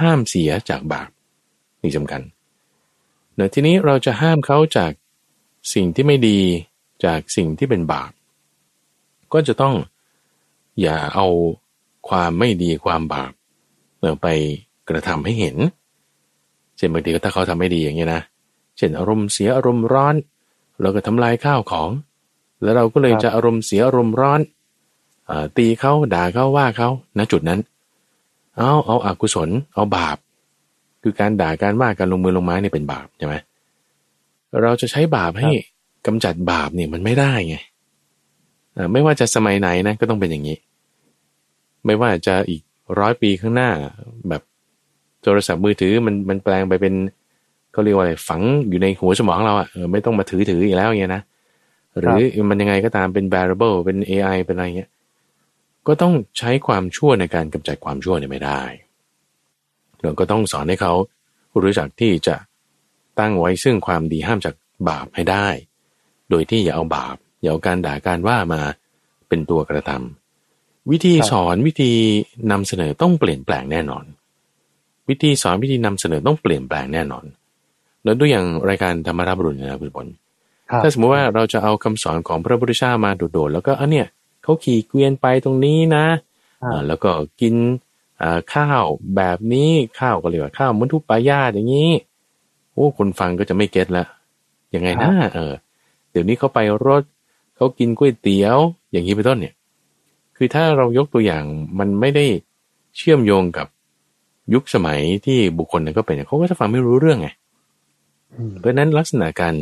[0.00, 1.08] ห้ามเสียจากบาป
[1.82, 2.22] นี่สำคัญ
[3.34, 4.92] เดี๋ยวทีนี้เราจะห้ามเขาจาก
[5.74, 6.38] สิ่งที่ไม่ดี
[7.04, 8.10] จากสิ่งที่เป็นบาป
[9.32, 9.74] ก็จะต้อง
[10.80, 11.26] อย่าเอา
[12.08, 13.32] ความไม่ดีความบาป
[13.98, 14.26] เออไป
[14.88, 15.56] กระทำให้เห็น
[16.76, 18.22] เช่นบางทีก็ถ้าเขาทำไม่ดีอย่างเงี้ยนะ
[18.76, 20.14] เช่นอารมณ์เสียอารมณ์ร้อน
[20.80, 21.90] เราก็ทำลายข้าวของ
[22.62, 24.40] แล้วเราก็เลยครับจะอารมณ์เสียอารมณ์ร้อน
[25.30, 26.88] อาตีเขาด่าเขาว่าเขา
[27.18, 27.60] ณจุดนั้น
[28.56, 30.16] เอาเอาอากุศล เอาบาป
[31.02, 33.34] คือการด่าการว่าการลงมือลงไม้เนี่ยเป็นบาปใช่ไหม
[34.62, 35.50] เราจะใช้บาปให้
[36.06, 37.56] กำจัดบาปเนี่ยมันไม่ได้ไง
[38.76, 40.56] อ่าไม่ว่าจะสมัยไหนนะก็ต้องเป็นอย่างนี้
[41.86, 42.62] ไม่ว่าจะอีก
[42.98, 43.70] ร้อยปีข้างหน้า
[44.28, 44.42] แบบ
[45.22, 46.94] โทรศัพท์มือถือมันมันแปลงไปเป็น
[47.72, 51.22] เขาเรียกว่าอะไรฝังอยู่ในหัวสมองเราอะเออไม่ต้องมาถือถืออีกแล้วอย่างเงี้ยนะ
[51.98, 54.90] หรือมันยังไงก็ตามเป็น variable เป็น AI เป็นอะไรเงี้ย
[55.86, 58.62] ก็ต้องใช้ความชั่วในการกำจัดความชั่วเนี่ยไม่ได้
[60.02, 60.92] เราก็ต้องสอนให้เขา
[61.62, 62.36] รู้จักที่จะ
[63.18, 64.54] ตั้งไว้ซึ่งความดีห้ามจาก
[64.88, 65.48] บาปให้ได้
[66.30, 68.60] โดยที่อย่าเอาบาป อย่าเอาการด่าการว่ามา
[69.28, 70.25] เป็นตัวกระทำ
[70.90, 71.92] วิธีครับสอนวิธี
[72.50, 74.04] นำเสนอต้องเปลี่ยนแปลงแน่นอน
[75.08, 77.24] วิธีสอนวิธีนำเสนอต้องเปลี่ยนแปลงแน่นอน
[78.04, 80.06] แล้วด้วยอย่างรายการธรรมราบรุณนะครับคุณผล
[80.70, 84.06] ครับถ้าสมมติว่าเราจะเอาคำสอนของพระพุทธเจ้ามาโดดๆแล้วก็เออเนี่ย
[84.42, 86.06] เขาขี่เกวียนไปตรงนี้นะ
[86.64, 87.54] อ่าอ่าแล้วก็กิน
[88.22, 88.84] อ่าข้าว
[89.16, 89.70] แบบนี้
[90.00, 91.90] ข้าวก็เรียกว่าข้าวมัทุปายาตอย่างนี้
[92.72, 94.04] โอ้คนฟังก็จะไม่เก็ตละ
[94.74, 95.54] ยังไงนะเออ
[96.10, 97.02] เดี๋ยวนี้เขาไปรถ
[97.56, 98.58] เขากินก๋วยเตี๋ยว
[98.92, 99.54] อย่างนี้เป็นต้นเนี่ย
[100.36, 101.44] คือถ้าเรายกตัวอย่าง
[101.78, 102.26] มันไม่ได้
[102.96, 103.66] เชื่อมโยงกับ
[104.54, 107.28] ยุคสมัยที่บุคคลนั้นก็เป็นเขาก็จะฟังไม่รู้เรื่องไง
[108.34, 109.54] อืมเพราะฉะนั้นลักษณะการ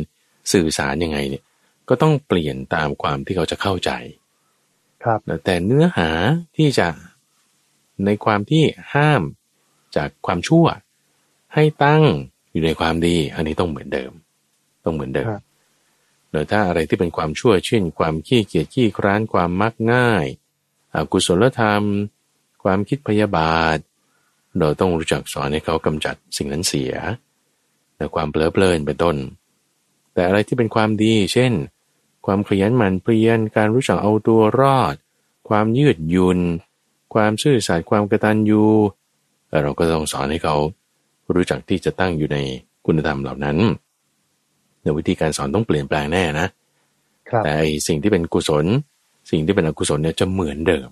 [0.53, 1.43] สื่อสารยังไงเนี่ย
[1.89, 3.91] ก็ต้องเปลี่ยนตามความที่เขาจะเข้าใจ
[5.03, 6.09] ครับนะแต่เนื้อหา
[6.57, 6.87] ที่จะ
[8.05, 9.21] ในความที่ห้าม
[9.95, 10.65] จากความชั่ว
[11.53, 12.03] ให้ตั้ง
[12.51, 14.11] อยู่ในความดี อันนี้ต้องเหมือนเดิม
[14.85, 15.41] ต้องเหมือนเดิมครับ
[16.31, 20.25] เดี๋ยวถ้าอะไรที่เป็นความชั่วเช่นความขี้เกียจขี้คร้านความมักง่าย
[20.95, 21.83] อกุศลธรรม
[22.63, 23.77] ความคิดพยาบาท
[24.59, 26.93] เราต้องรู้จักสอนให้เขากำจัดสิ่งนั้นเสีย
[27.97, 29.15] และความเพลิดเพลินเป็นต้น
[30.13, 31.53] แต่อะไรที่เป็นความดี เช่น
[32.25, 34.95] ความขยันหมั่นเพียรการรู้จักเอาตัวรอด
[35.49, 36.39] ความยืดหยุน
[37.13, 38.63] ความซื่อสัตย์ความกตัญญู
[39.49, 40.55] เอ่อเราก็ต้องสอนให้เขา
[41.33, 42.37] รู้จักที่จะตั้งอยู่ใน
[42.85, 43.57] คุณธรรมเหล่านั้น
[44.81, 46.47] ในวิธีการสอนต้องเปลี่ยนแปลงแน่นะ
[47.29, 48.65] ครับแต่ไอ้สิ่งที่เป็นกุศล
[49.29, 50.89] สิ่งที่เป็นอกุศลเนี่ยจะเหมือนเดิม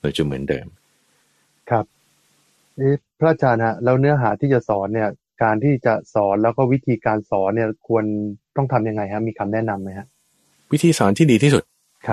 [0.00, 0.66] เราจะเหมือนเดิม
[1.70, 1.84] ครับ
[2.76, 5.08] เอ๊ะพระอาจารย์ฮะแล้วเนื้อหาที่จะสอนเนี่ย
[5.42, 8.04] การที่จะสอนแล้วก็วิธีการสอนเนี่ยควร
[8.56, 10.06] ต้องทํำยังไงครับมีคำแนะนํำไหมฮะ
[10.72, 11.64] วิธีสอนที่ดีที่สุด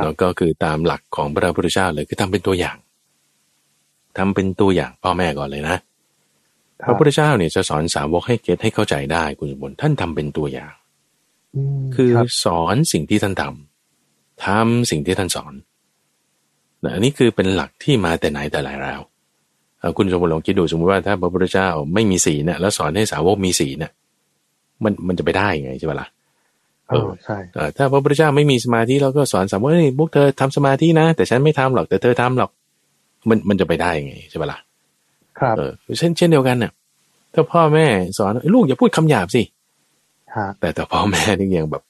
[0.03, 2.77] แล้วก็คือตามหลักของพระพุทธเจ้าเลยคือทำเป็นตัวอย่าง
[4.17, 5.77] ทำเป็นตัวอย่างพ่อแม่ก่อนเลยนะ
[6.87, 10.73] พระพุทธเจ้าเนี่ยจะสอนสาวกให้เก็ตให้เข้าใจได้คุณสมบัติท่านทำเป็นตัวอย่าง
[11.95, 12.11] คือ
[12.43, 13.72] สอนสิ่งที่ท่านทำ
[14.45, 15.53] ทำสิ่งที่ท่านสอน
[16.93, 19.01] อันนี้คือเป็นหลักที่มาแต่ไหนแต่ไรแล้ว
[19.97, 23.91] คุณสมบูรณ์ลองคิดดูสมมติว่าถ้าพระพุทธเจ้าไม่มีสีเนี่ยแล้วสอนให้สาวกมีสีเนี่ย
[24.83, 26.07] มันมันจะไปได้ไงใช่ไหมล่ะ
[26.89, 27.37] เออใช่
[27.77, 32.51] ถ้าพระพุทธเจ้าไม่มีสมาธิแล้วก็สอนสาวกเฮ้ยพวกเธอทำสมาธินะ แต่ฉันไม่ทำหรอกแต่เธอทำหรอก
[33.29, 34.59] มันมันจะไปได้ไงใช่ไหมล่ะ
[35.39, 36.71] ครับเออเช่นเช่นเดียวกันเนี่ย
[37.33, 37.85] ถ้าพ่อแม่
[38.17, 39.43] สอนลูกอย่าพูดคำหยาบสิ
[40.59, 41.83] แต่แต่พ่อแม่นี่ยังแบบ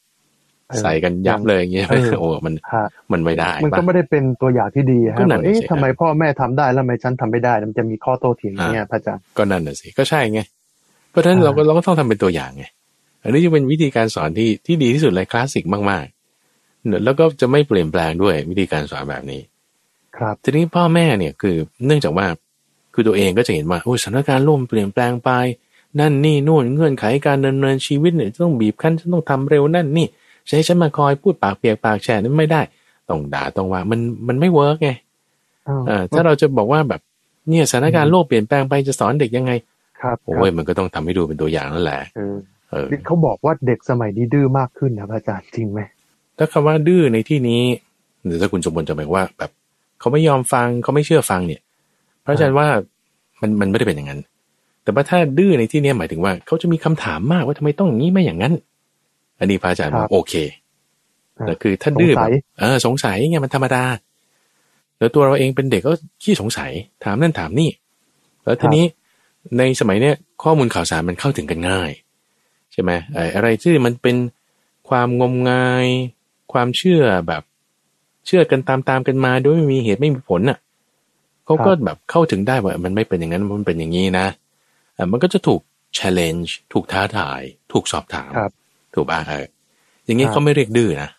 [0.82, 1.88] ใส่กันยับเลยอย่างเงี้ย
[2.20, 2.54] โอ้มัน
[3.12, 10.40] มันไม่ได้ มันก็ไม่ได้เป็นตัวอย่างที่ดีฮะเอ๊ะทำไมพ่อแม่ทำได้แล้วทำไมฉันทำไม่ได้มันจะมีข้อโต้เถียงเนี่ยพระอาจารย์ก็นั่นน่ะสิก็ใช่ไง
[11.12, 12.64] เพราะฉะนั้นเราก็เราก็ต้องทำเป็นตัวอย่างไง
[13.24, 19.42] อันนี้จะเป็นวิธีการสอนที่ที่ดีที่สุดเลยคลาสสิกมากๆแล้วก็จะไม่เปลี่ยนแปลงด้วยวิธีการสอนแบบนี้
[20.18, 21.56] ครับทีนี้พ่อแม่เนี่ยคือ
[21.86, 22.28] เนื่องจากว่า
[22.94, 25.30] คือตัวเองก็จะเห็นว่าโอ้สถานการณ์ร่วมเปลี่ยนแปลงไป
[26.00, 30.08] นั่นนี่นู่นเงื่อนไขการดำเนินชีวิตเนี่ยต้องบีบคั้นฉันต้องทำเร็วนั่นนี่
[30.48, 32.62] ใช้ฉันมาคอยพูดปากเปียกปากแฉะนั้นไม่ได้
[33.10, 34.90] ต้องด่าต้องว่ามันมันไม่เวิร์กไง
[35.90, 37.02] อ่าถ้าเราจะบอกว่าแบบ
[37.50, 39.52] เนี่ยสถานการณ์โลกเปลี่ยนแปลงไปจะสอนเด็กยังไง
[40.02, 42.02] ครับโอ้ยมันก็ต้องทำให้ดูเป็นตัวอย่างนั่นแหละ
[42.70, 45.80] เออเขาบอกว่าเด็กสมัยนี้ดื้อมากขึ้นนะอาจารย์จริงไหม
[46.38, 47.62] ถ้าคำว่าดื้อในที่นี้
[48.26, 49.52] หรือถ้าคุณสมบูรณ์จะหมายว่า แบบ
[50.00, 51.62] เขาไม่ยอมฟังเขาไม่เชื่อฟังเนี่ย
[52.26, 52.68] พระอาจารย์ว่า
[53.42, 54.20] มันมันไม่ได้เป็นอย่างนั้น
[54.84, 58.54] แต่ว่าถ้าดื้อในที่นี้หมายถึงว่าเขาจะมีคำถามมากว่าทำไมต้องอย่างนี้ไม่อย่างนั้น
[59.44, 60.34] อันนี้พระอาจารย์บอกโอเค
[61.46, 62.30] แต่คือถ้าดื้อแบบ
[62.60, 63.84] เออสงสัยไงมันธรรมดา
[64.98, 66.72] แล้วตัวเราเองเป็นเด็กก็ขี้สงสัย
[67.04, 67.70] ถามนั่นถามนี่
[68.44, 68.86] แล้วทีนี้
[69.58, 71.92] ในสมัยเนี้ยข้อมูลข่าวสารมันเข้าถึงกันง่าย
[72.72, 72.92] ใช่ไหม
[73.36, 74.16] อะไรที่มันเป็น
[74.90, 75.88] ความงมงาย
[76.54, 77.44] ความเชื่อแบบ
[78.26, 80.58] เชื่อกันตามๆกันมาโดยไม่มีเหตุไม่มีผลน่ะ
[81.46, 84.28] เขาก็แบบเข้าถึงได้ว่ามันไม่เป็นอย่างนั้นมันเป็นอย่างนี้นะ
[85.12, 85.62] มันก็จะถูก
[85.98, 88.32] challenge ถูกท้าทาย ถูกสอบถาม
[88.94, 89.46] ถูกป่ะเออ
[90.06, 91.10] อย่างนี้เขาไม่เรียกดื้อนะ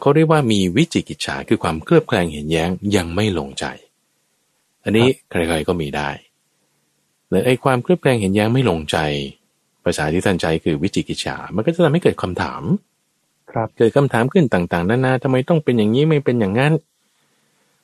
[0.00, 3.64] เขาเรียกว่ามีวิจิกิจฉาคือความเคลือบแคลงเห็นแย้งยังไม่ลงใจ
[4.84, 6.10] อันนี้ใครๆก็มีได้
[7.28, 8.96] หรือไอ้ความเคลือบแคลงเห็นแย้งไม่ลงใจ
[9.84, 12.62] ภาษาที่ท่านใจคือวิจิกิจฉา มันก็จะทำให้เกิดคำถาม
[13.50, 16.72] ครับเกิดคำถามขึ้นต่างๆนานาทำไมต้องเป็นอย่างนี้ไม่เป็นอย่างนั้น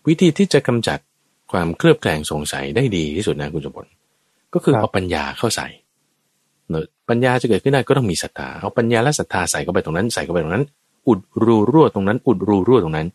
[0.08, 0.98] วิธีที่จะกำจัด
[1.52, 3.90] ความเคลือบแคลงสงสัยได้ดีที่สุดนะคุณสมบัติ
[4.54, 5.83] ก็คือเอาปัญญาเข้าใส่เน
[7.08, 10.64] ปัญญาจะเกิดขึ้นได้ก็ต้องมีศรัทธาเอาปัญญาและศรัทธาใส่เข้าไปตรงนั้นใส่เข้าไปตรงนั้น
[11.08, 13.08] อุดรูรั่วตรงนั้น อุดรูรั่วตรงนั้น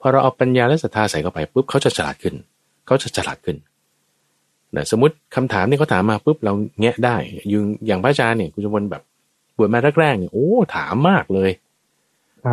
[0.00, 2.34] พอเราเอาปัญญาและศรัทธาใส่เข้าไปปุ๊บเขาจะฉลาดขึ้น
[2.86, 3.56] เขาจะฉลาดขึ้น
[4.76, 7.16] นะสมมติคำถามนี่เขาถามมาปุ๊บเราแงะได้
[7.52, 9.02] ยังอย่างพระอาจารย์เนี่ยคุณจะวนแบบ
[9.56, 11.50] บวชมาแรกๆเนี่ยโอ้ถามมากเลย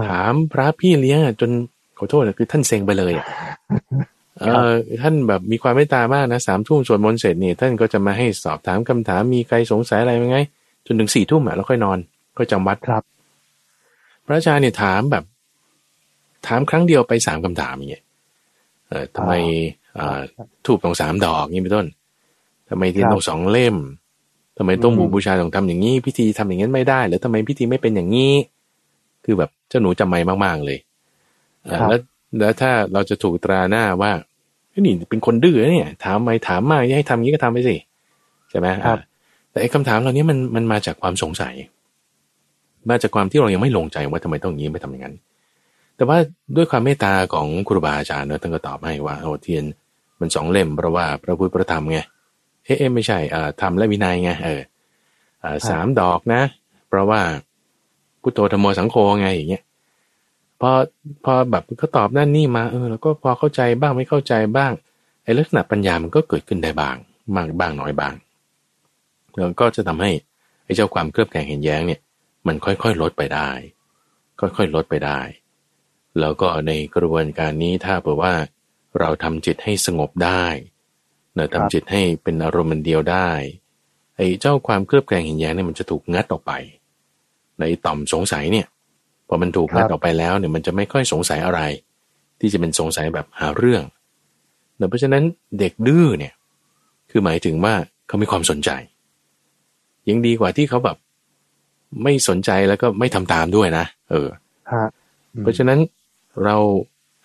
[0.10, 1.52] ถามพระพี่เลี้ยงจน
[1.98, 3.28] ขอโทษนะคือท่านเซ็งไปเลยอะ
[4.40, 4.72] เออ
[5.02, 10.40] ท่านแบบมีความเมตตามากนะสามทุ่มสวดมนต์เสร็จเนี่ยท่านก็จะมาให้สอบถามคำถามมีใครสงสัยอะไรไหมไง
[10.86, 11.98] จนถึงสี่ทุ่มอะแล้วค่อยนอน
[12.38, 13.04] ก็จำวัดครับ
[14.26, 15.24] พระอาจารย์เนี่ยถามแบบ
[16.48, 18.04] ถามครั้งเดียวไปสามคำถามอย่างเงี้ย
[18.90, 19.34] เออทำไม
[19.98, 20.20] อ่า
[20.68, 21.88] ถูกตรงสามดอกนี่เป็นต้น
[22.70, 23.76] ทำไมที่ต้องสองเล่ม
[24.58, 28.34] ทำไมต้องบูบูชาต้องทำอย่างนี้ พิธีทำอย่างนี้ไม่ได้หรือทำไมพิธีไม่เป็นอย่างนี้
[29.26, 30.80] คือแบบเจ้าหนูจำไม่มากๆเลย
[31.90, 32.00] แล้ว
[32.40, 34.12] แล้วถ้าเราจะถูกตราหน้าว่า
[34.86, 37.76] นี่เป็นคนดื้อเนี่ย ถามไม่ถามมาให้ทำอย่างนี้ก็ทำไปสิ
[38.50, 39.00] ใช่ไหมครับ
[39.52, 41.56] แต่ไอ้คำถามเหล่านี้มันมันมาจากความสงสัย
[42.90, 45.16] มาจากความที่เรายังไม่ลงใจว่าทำไมต้องงี้ไม่ทำอย่างนั้น
[45.96, 46.18] แต่ว่า
[46.56, 49.64] ด้วยความเมตตาของครูบาอาจารย์เนอะท่านก็ตอบให้ว่าโอ้เทียน
[50.20, 52.00] มันสองเล่มเพราะว่าพระพุทธพระธรรมไง
[52.66, 54.62] เอ๊ะไม่ใช่อ่าธรรมและวินัยไงเออ
[55.44, 56.42] อ่าสามดอกนะ
[56.88, 57.22] เพราะว่า
[58.22, 59.64] พุทโธธรรมโมสังโฆไงอย่างเงี้ย
[60.62, 60.72] พอ
[61.26, 64.72] พอแบบเขาตอบนั่นนี่มาเออแล้วก็พอเข้าใจบ้างไม่เข้าใจบ้าง
[65.24, 66.96] ไอ้ลักษณะปัญญามันก็เกิดขึ้นได้บ้าง
[67.36, 68.16] มากบ้างน้อยบ้าง
[69.38, 70.12] แล้วก็จะทำให้
[70.64, 72.02] ไอ้เจ้าความเครือบแคลงเห็นแย้งเนี่ย
[72.48, 73.50] มันค่อยๆลดไปได้
[74.40, 75.20] ค่อยๆลดไปได้
[76.20, 78.34] แล้วก็ในกระบวนการนี้ถ้าเผื่อว่า
[79.00, 80.46] เราทำจิตให้สงบได้
[81.34, 83.30] เนะทำจิตให้เป็นอารมณ์เดียวได้
[84.18, 86.52] ไอ้เจ้าความเครือบแคลงเห็นแย้งเนี่ยมันจะถูกงัดออกไป
[87.60, 88.68] ในต่อมสงสัยเนี่ย
[89.28, 91.62] พอมันถูกงัดออกไปแล้วเนี่ยมันจะไม่ค่อยสงสัยอะไร
[92.40, 93.84] ที่จะเป็นสงสัยแบบหาเรื่อง
[94.90, 95.24] เพราะฉะนั้น
[95.60, 96.34] เด็กดื้อเนี่ย
[97.10, 97.74] คือหมายถึงว่า
[98.08, 98.70] เขามีความสนใจ
[100.10, 100.98] ยังดีกว่าที่เขาแบบ
[102.04, 104.28] ไม่สนใจแล้วก็ไม่ทำตามด้วยนะ เออ
[105.42, 105.80] เพราะฉะนั้น
[106.44, 106.58] เรา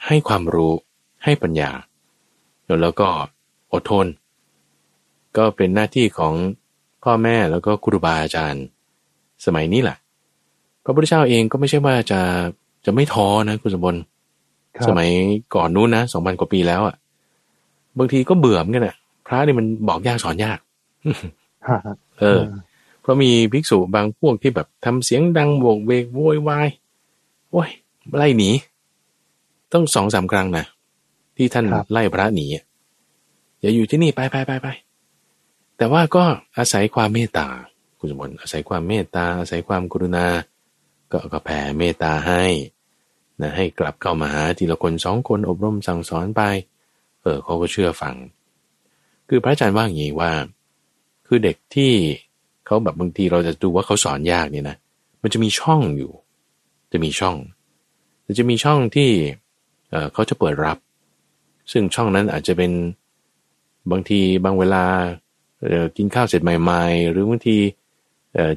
[0.07, 0.73] ให้ความรู้
[1.25, 1.71] ให้ปัญญา
[2.83, 3.09] แล้วก็
[3.73, 4.07] อดทน
[5.37, 6.35] ก็เป็นหน้าที่ของ
[7.05, 8.65] พ่อแม่แล้วก็ครูบาอาจารย์
[9.45, 9.97] สมัยนี้แหละ
[10.85, 12.21] พระพุทธเจ้าเองก็ไม่ใช่ว่าจะ
[12.85, 14.01] จะไม่ท้อนะคุณสมบัติ
[14.87, 15.09] สมัย
[15.55, 16.95] ก่อนนู้นนะสองพันกว่าปีแล้วอะ
[17.99, 20.59] บางทีก็เบื่อเหมือนกันอะ พระนี่มันบอกยากสอนยาก
[22.21, 22.41] เออ
[23.01, 26.69] เพราะมีภิกษุบางพวกที่แบบทำเสียงดังโวกเวกโวยวาย
[27.51, 27.71] โอ้ย
[28.17, 28.51] ไล่หนี
[29.73, 30.65] ต้องสองสามครั้งนะ
[31.37, 32.47] ที่ท่านไล่พระหนี
[33.61, 34.69] อย่าอยู่ที่นี่ไปไปไปไป
[35.77, 36.25] แต่ว่าก็
[36.57, 37.47] อาศัยความเมตตา
[37.99, 40.27] คุณสมบัติอาศัยความเมตตาอาศัยความกรุณา
[41.13, 42.45] ก็ก็แผ่เมตตาให้
[43.41, 46.43] นะให้กลับเข้ามาหาทีละคนสองคนอบรมสั่งสอนไป
[47.23, 48.15] เออเขาก็เชื่อฟัง
[49.29, 50.33] คือพระอาจารย์ว่าอย่างนี้ว่า
[51.27, 51.93] คือเด็กที่
[52.67, 54.77] เขาแบบบางทีเราจะดูว่าเขาสอนยากเนี่ยนะ
[55.23, 56.13] มันจะมีช่องอยู่
[56.93, 57.37] จะมีช่อง
[58.39, 59.11] จะมีช่องที่
[59.91, 60.79] เออเขาจะเปิดรับ
[61.73, 62.73] ซึ่งช่องนั้นอาจจะเป็น
[63.91, 64.85] บางทีบางเวลา
[65.97, 67.57] กินข้าวเสร็จใหม่ ๆ หรือบางที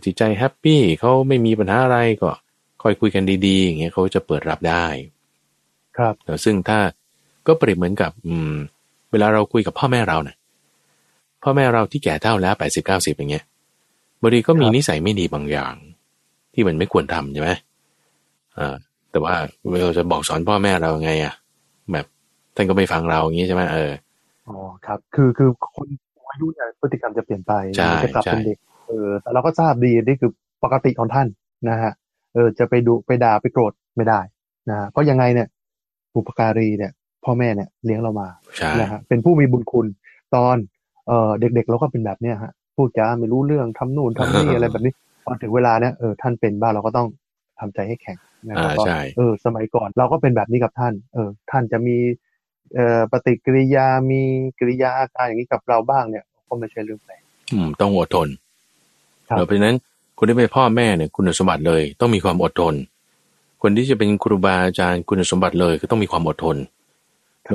[0.06, 2.32] จิตใจแฮปปี้เขาไม่มีปัญหาอะไรก็
[2.84, 4.86] ค่อยคุยกันดีๆอย่างเงี้ยเขาจะเปิดรับได้
[5.98, 6.14] ครับ
[6.46, 6.80] ซึ่งถ้า
[7.48, 8.54] ก็เปรียบเหมือนกับ อืม
[9.12, 10.36] เวลาเราคุยกับพ่อแม่เราเนะ่ย
[11.44, 13.44] พ่อแม่เราที่แก่เท่าแล้วแปดสิบเก้าสิบอย่างเงี้ย
[14.22, 15.76] บางทีก็มีนิสัยไม่ดีบางอย่าง
[16.54, 17.52] ที่มันไม่ควรทำใช่ไหม
[18.58, 18.76] อ่า
[19.12, 19.34] แต่ว่า
[19.82, 21.34] เราจะบอกสอนพ่อแม่เราไงอะ
[21.92, 22.06] แบบ
[22.56, 23.92] ท่านก็ไม่ฟังเราอย่างนี้ใช่ไหมเออ
[24.48, 25.88] อ๋อครับ คือคือคน
[26.30, 27.54] อายุเนี่ยพฤติกรรมจะเปลี่ยนไป
[28.04, 30.32] จะกลับเป็นเด็กเออแต่เราก็ทราบดีนี่คือ
[30.64, 31.28] ปกติของท่าน
[31.70, 31.92] นะฮะ
[32.34, 34.20] เออจะไปดูไปด่าไปโกรธไม่ได้
[34.70, 35.48] นะเพราะยังไงเนี่ย
[36.14, 36.92] บุปการีเนี่ย
[37.24, 38.28] พ่อแม่เนี่ยเลี้ยงเรามา
[38.82, 39.88] นะฮะเป็นผู้มีบุญคุณ
[40.36, 40.58] ตอน
[41.08, 44.94] เออเด็กๆเราก็เป็นแบบเนี้ยฮะพูดจาไม่รู้เรื่องทำนู่นทำนี่อะไรแบบนี้
[45.26, 47.08] พอถึงเวลาเนี่ยเออท่านเป็นบ้านเราก็ต้อง
[47.60, 48.18] ทำใจให้แข็ง
[48.50, 48.72] นะครับ
[49.18, 51.98] เออ สมัยก่อนเราก็เป็นแบบนี้กับท่าน เออ ท่านจะมี
[52.76, 54.22] เอ่อปฏิกิริยามี
[54.60, 57.22] กิริยาอาการอย่างนี้กับเราบ้างเนี่ยก็ไม่ใช่เรื่องแปลก
[57.54, 58.28] อืม ต้องอดทน
[59.46, 59.78] เพราะฉะนั้น
[60.18, 62.74] คนที่เป็นพ่อแม่เนี่ยคุณสมบัติเลย ต้องมีความอดทน
[63.62, 66.58] คนที่จะเป็นครูบาอาจารย์คุณสมบัติเลยคือต้องมีความอดทน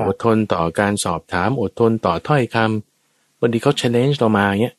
[0.06, 4.74] อดทนต่อการสอบถามอดทนต่อถ้อยคำบางทีเขา challenge เรามาเงี้ย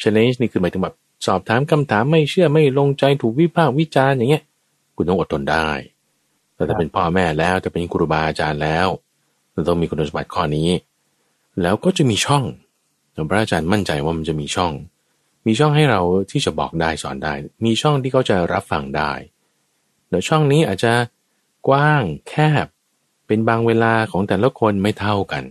[0.00, 0.94] challenge นี่คือหมายถึงแบบ
[1.26, 4.42] สอบถามคำถามไม่เชื่อไม่ลงใจถูกวิพากษ์วิจารณ์อย่างเงี้ย
[4.96, 5.68] คุณต้องอดทนได้
[6.54, 8.88] แต่ถ้าเป็นพ่อแม่แล้วจะเป็นครูบาอาจารย์แล้ว
[9.52, 10.68] เราต้องมีคุณสมบัติข้อนี้
[11.62, 12.44] แล้วก็จะมีช่อง
[13.30, 14.72] พระอาจารย์มั่นใจว่ามันจะมีช่อง
[15.46, 17.32] มีช่องให้เราที่จะบอกได้สอนได้
[17.64, 19.12] มีช่องที่เขาจะรับฟังได้
[20.08, 20.92] เดี๋ยวช่องนี้อาจจะ
[21.68, 22.66] กว้างแคบ
[23.26, 25.44] เป็นบางเวลาของแต่ละคนไม่เท่ากัน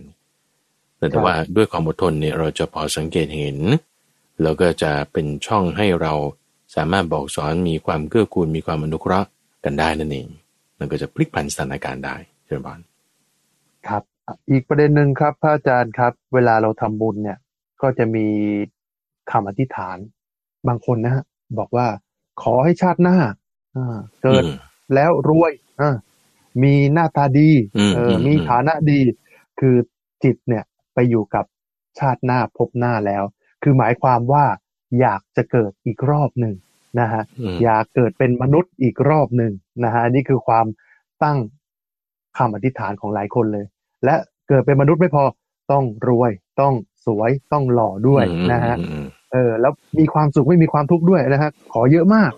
[1.10, 3.58] แต่ว่าด้วยความอดทนเนี่ยเราจะพอสังเกตเห็น
[4.42, 6.12] แล้วก็จะเป็นช่องให้เรา
[6.74, 9.28] สามารถบอกสอนมีความเกื้อกูลมีความอนุเคราะห์
[9.64, 10.28] กันได้นั่นเอง
[10.78, 12.80] มันก็จะพลิกผันสถานการณ์ได้เช่นบาน
[13.88, 14.02] ครับ
[14.50, 17.38] อีกประเด็นหนึ่งครับพระอาจารย์ครับ เวลาเราทำบุญเนี่ย
[17.82, 18.26] ก็จะมี
[19.30, 19.96] คำอธิษฐาน
[20.68, 21.24] บางคนนะฮะ
[21.58, 21.86] บอกว่า
[22.42, 23.18] ขอให้ชาติหน้า
[24.22, 24.44] เกิด
[24.94, 25.52] แล้วรวย
[26.62, 27.50] มีหน้าตาดี
[27.96, 28.98] เออมีฐานะดี
[29.60, 29.76] คือ
[30.24, 31.44] จิตเนี่ยไปอยู่กับ
[31.98, 33.24] ชาติหน้าพบหน้าแล้ว
[33.62, 34.44] คือหมายความว่า
[35.00, 36.54] อยากจะเกิดอีกรอบหนึ่ง
[37.00, 37.22] นะฮะ
[37.64, 39.52] อยากเกิดเป็นมนุษย์อีกรอบหนึ่ง
[39.84, 40.66] นะฮะนี่คือความ
[41.22, 41.38] ตั้ง
[42.38, 43.66] คำอธิษฐานของหลายคนเลย
[44.04, 44.14] และ
[44.48, 45.24] เกิดเป็นมนุษย์ไม่พอ
[45.72, 46.74] ต้องรวยต้อง
[47.06, 48.76] สวยต้องหล่อด้วยนะฮะ
[49.32, 52.32] เออแล้วมีความสุขไม่มีความทุกข์ด้วยนะฮะขอเยอะมาก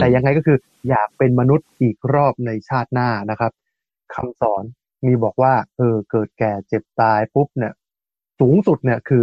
[0.00, 3.52] แต่ยังไงก็คืออยากเป็นมนุษย์อีกรอบในชาติหน้านะครับ
[4.14, 4.62] คำสอน
[5.06, 7.72] มีบอกว่า เออ เกิดแก่เจ็บตายปุ๊บเนี่ย
[8.40, 9.22] สูงสุดเนี่ยคือ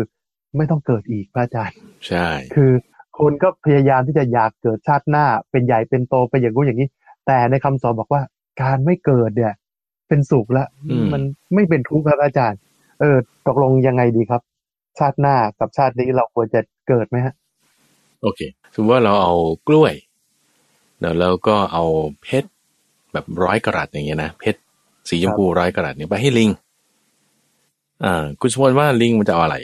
[0.58, 2.72] ไม่ต้องเกิดอีกพระอาจารย์ ใช่ คือ
[3.20, 6.88] คนก็พยายามที่จะอยากเกิดชาติหน้า เป็นใหญ่เป็นโตเป็นอย่างนู้นอย่างนี้
[7.28, 8.22] แต่ในคำสอนบอกว่า
[8.62, 9.54] การไม่เกิดเนี่ย
[10.08, 10.66] เป็นสุขละ
[11.14, 11.22] มัน
[11.54, 12.60] ไม่เป็นทุกข์ครับอาจารย์
[13.00, 14.42] เออตกลงยังไงดีครับ
[15.00, 17.34] ชาติหน้ากับชาตินี้เราควรจะ เกิดไหมฮะ
[18.22, 18.40] โอเค
[18.74, 19.34] สมมติว่าเราเอา
[19.68, 19.94] กล้วย
[21.00, 21.84] แล้วเราก็เอา
[22.22, 22.50] เพชร
[23.14, 24.60] แบบร้อยกรัตอย่างเงี้ยนะเพชร
[25.10, 26.50] สีชมพูร้อยกรัตเนี่ยไปให้ลิง
[28.04, 29.58] อ่า คุณสมมติว่าลิงมันจะเอาอะไร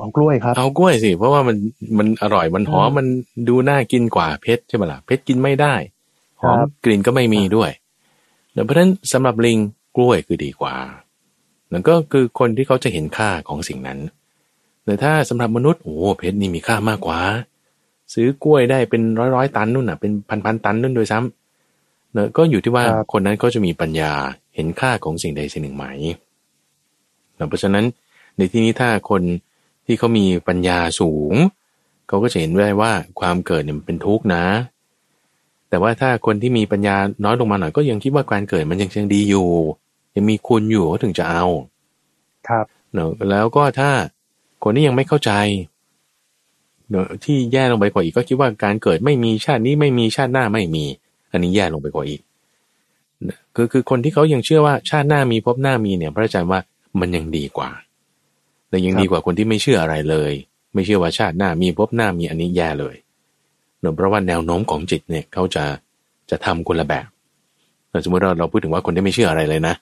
[0.00, 1.56] เอากล้วยครับเอากล้วยสิ เพราะว่ามัน
[1.98, 3.06] มันอร่อยมันหอมมัน
[3.48, 5.74] ดูน่ากินกว่าเพชรใช่ไหมล่ะเพชรกินไม่ได้
[6.40, 7.70] หอมกลิ่นก็ไม่มีด้วย
[8.64, 9.58] เพราะฉะนั้นสำหรับลิง
[9.96, 10.74] กล้วยคือดีกว่า
[11.72, 13.98] นั่นก็คือคนที่เขาจะเห็นค่าของสิ่งนั้น
[14.84, 17.20] แต่ถ้าสำหรับมนุษย์โอ้เพชรนี่มีค่ามากกว่า
[18.14, 24.12] ซื้อกล้วยได้เป็นร้อยร้อยตันนู่นน่ะเป็นพันพันตันนู่นโดยซ้ำเนอะก็อยู่ที่ว่าคนนั้นก็จะมีปัญญา
[24.54, 25.86] เห็นค่าของสิ่งใดสิ่งหนึ่งไหม
[27.48, 27.84] เพราะฉะนั้น
[28.36, 29.22] ในที่นี้ถ้าคน
[29.86, 31.34] ที่เขามีปัญญาสูง
[32.08, 34.44] เขาก็จะเห็นได้ว่าความเกิดเนี่ยมันเป็นทุกข์นะ
[35.68, 39.48] แต่ว่าถ้าคนที่มีปัญญาน้อยลงมาหน่อยก็ยังคิดว่าการเกิดมันยังยังดีอยู่
[40.14, 41.44] ยังมีคุณอยู่เขาถึงจะเอา
[42.48, 43.90] ครับเนอะแล้วก็ถ้า
[44.64, 45.32] คนที่ยังไม่เข้าใจ
[47.24, 50.84] ที่แย่ลงไปกว่าอีกก็คิดว่าการเกิดไม่มีชาตินี้ไม่มีชาติหน้าไม่มี
[51.32, 52.20] อันนี้แย่ลงไปกว่าอีก
[53.54, 56.60] คือคือคนที่เขายังเชื่อว่าชาติหน้ามีพบหน้ามีเนี่ย พระอาจารย์ว่า
[57.00, 57.70] มันยังดีกว่า
[58.68, 60.32] แต่ยังดีกว่าคนที่ไม่เชื่ออะไรเลย
[60.74, 62.94] ไม่เชื่อว่าชาติหน้ามีพบหน้ามีอันนี้แย่เลย
[63.80, 65.64] เนื่องเพราะว่าแนวโน้มของจิตเนี่ยเขาจะ
[66.30, 67.06] จะทำคนละแบบ
[68.04, 69.74] สมมติเราเราพูดถึงว่าคนที่ไม่เชื่ออะไรเลยนะ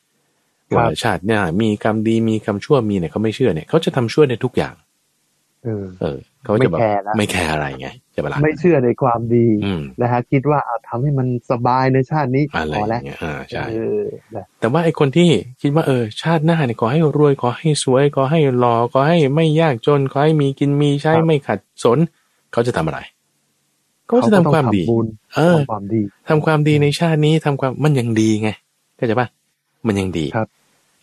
[0.77, 4.75] ว่าชาติหน้ามีกรรมดีมีกรรมชั่วมีเนี่ยเขาไม่เชื่อเนี่ยเขาจะทำชั่วในทุกอย่าง
[5.65, 6.81] เออเออเขาจะแบบ
[7.17, 14.03] ไม่แคร์อะไรไงจะเปล่าไม่เชื่อในความดีอืมนะฮะคิดว่าเอาทำให้มันสบายในชาตินี้อะไรพออแล้วย่างเงี้ยอ่าใช่เออ
[14.37, 15.29] นะแต่ว่าไอ้คนที่
[15.63, 21.99] คิดว่าเออ ชาติหน้าเนี่ยขอให้รวยขอให้สวยขอให้หล่อขอให้ไม่ยากจนขอให้มีกินมีใช้ไม่ขัดสน
[22.53, 23.01] เขาจะทำอะไร
[24.07, 25.07] เขาจะทำความดีเขก็ต้องทำบุญ
[25.37, 28.51] เออทำความดีทำความดีในชาตินี้ทำความมันยังดีไง
[28.97, 29.29] เข้าใจปะ
[29.87, 30.49] มันยังดีครับ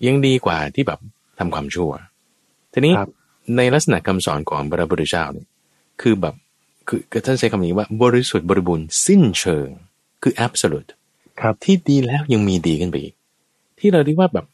[0.07, 0.99] ยังดีกว่าที่แบบ
[1.39, 1.91] ทำความชั่ว
[2.73, 3.09] ทีนี้ครับ
[3.57, 5.47] ในลักษณะคำสอนของพระพุทธเจ้าเนี่ย
[6.01, 6.35] คือแบบ
[6.87, 9.67] คือคือท่านใช้คำนี้ว่าบริสุทธิ์บริบูรณ์สิ้นเชิง
[10.23, 10.89] คือ absolute
[11.41, 13.13] ครับที่ดีแล้วยังมีดีขึ้นไปอีก
[13.79, 14.45] ที่เราเรียกว่าแบบ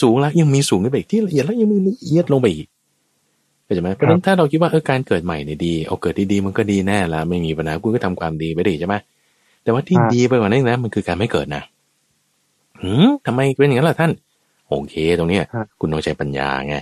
[0.00, 2.66] สูงแล้วยังมีสูงขึ้นไปอีกที่ละเอียดแล้วยังมีละเอียดลงไปอีก
[3.64, 8.94] เข้าใจไหมเพราะฉะนั้นถ้าเราคิดว่าเออการเกิดใหม่เนี่ยดีเอาเกิดดีๆมันก็ดีแน่ละไม่มีปัญหาคุณก็ทำความดีไปดีใช่ไหม
[9.62, 11.62] แต่ว่าที่อ่าดีไปกว่านั้นนะมันคือการไม่เกิดนะ
[12.82, 14.10] หืมทำไมเป็นอย่างนั้นล่ะท่าน
[14.78, 15.44] โอเคตรงเนี้ย
[15.80, 16.76] คุณต้องใช้ปัญญาไง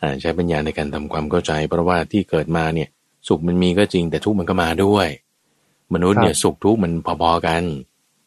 [0.00, 2.88] อ่าใช้ปัญญาในการทำความเข้าใจ เพราะว่าที่เกิดมาเนี่ย
[3.28, 5.08] สุขมันมีก็จริงแต่ทุกข์มันก็มาด้วย
[5.94, 6.92] มนุษย์เนี่ยสุขทุกข์มัน
[7.22, 7.62] พอๆกัน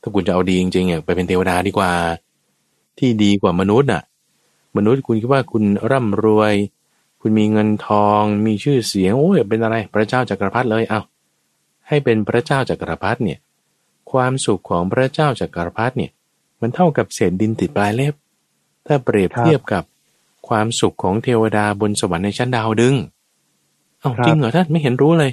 [0.02, 1.91] ถ้าคุณจะเอาดีจริงๆเนี่ยไปเป็นเทวดาดีกว่า
[3.00, 4.04] ที่ดีกว่ามนุษย์น่ะ
[4.78, 6.54] มนุษย์คุณคิดว่าคุณร่ำรวย
[7.22, 11.02] คุณมีเงินทอง มีชื่อเสียงโอ้ยเป็นอะไร พระเจ้าจักรพรรดิเลยเอา
[11.88, 13.39] ให้เป็นพระเจ้าจักรพรรดิเนี่ย
[14.12, 16.12] ความสุขของพระเจ้าจักรพรรดิเนี่ย
[16.62, 18.14] มันเท่ากับเศษดินติดปลายเล็บ
[18.88, 19.84] ถ้าเปรียบครับเทียบกับ
[20.48, 22.96] ความสุขของเทวดาบนสวรรค์ในชั้นดาวดึง
[24.00, 25.32] เอ้าครับจริงเหรอท่านไม่เห็นรู้เลย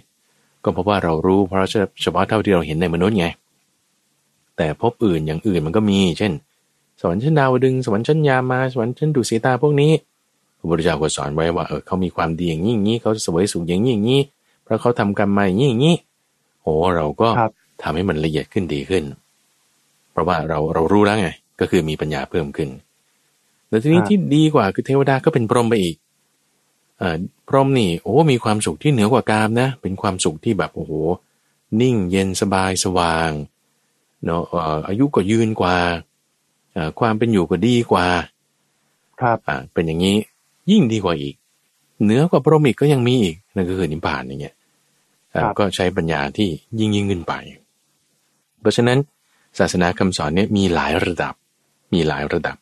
[0.64, 1.68] ก็เพราะว่าเรารู้เพราะ
[2.02, 3.26] เฉพาะเท่าที่เราเห็นในมนุษย์ไง
[4.56, 6.32] แต่พบอื่นอย่างอื่นมันก็มี เช่น
[7.00, 9.92] สวรรค์ชั้นดาวดึง สวรรค์ชั้นยามา สวรรค์ชั้นดุสิตาพวกนี้
[10.58, 14.20] พระพุทธเจ้าก็สอนไว้ว่าเออเขามีความดีอย่างนี้อย่างนี้เขาเสวยสุขอย่างนี้อย่างนี้
[14.64, 15.96] เพราะเขาทำกรรมมาอย่างนี้อย่างนี้
[16.62, 19.04] โอ้เราก็ครับทำให้มันละเอียดขึ้นดีขึ้น
[20.12, 21.30] เพราะว่าเราเรารู้แล้วไง
[21.60, 22.68] ก็คือมีปัญญาเพิ่มขึ้น
[23.70, 25.96] แต่ทีนี้ครับที่ดีกว่าคือเทวดาก็เป็นพรหมไปอีก
[26.98, 27.16] เอ่อ
[27.48, 30.92] พรหมนี่โอ้มีความสุขที่เหนือกว่ากามนะ เป็นความสุขที่แบบโอ้โห
[31.80, 33.30] นิ่งเย็นสบายสว่าง
[34.24, 35.76] เนาะเอ่ออายุก็ยืนกว่า
[36.72, 38.06] เอ่อความเป็นอยู่ก็ดีกว่า
[39.20, 40.16] ครับอ่าเป็นอย่างนี้
[40.70, 41.34] ยิ่งดีกว่าอีก
[42.02, 44.54] เหนือกว่าพรหมอีกก็ยังมีอีกนั่นก็คือนิพพานอย่างเงี้ย
[45.30, 46.48] เอ่อครับก็ใช้ปัญญาที่
[46.78, 47.32] ยิ่งยิ่งขึ้นไป
[48.60, 48.98] เพราะฉะนั้น
[49.58, 51.34] ศาสนาคำสอนเนี่ยมีหลายระดับ
[51.92, 52.56] มีหลายระดับ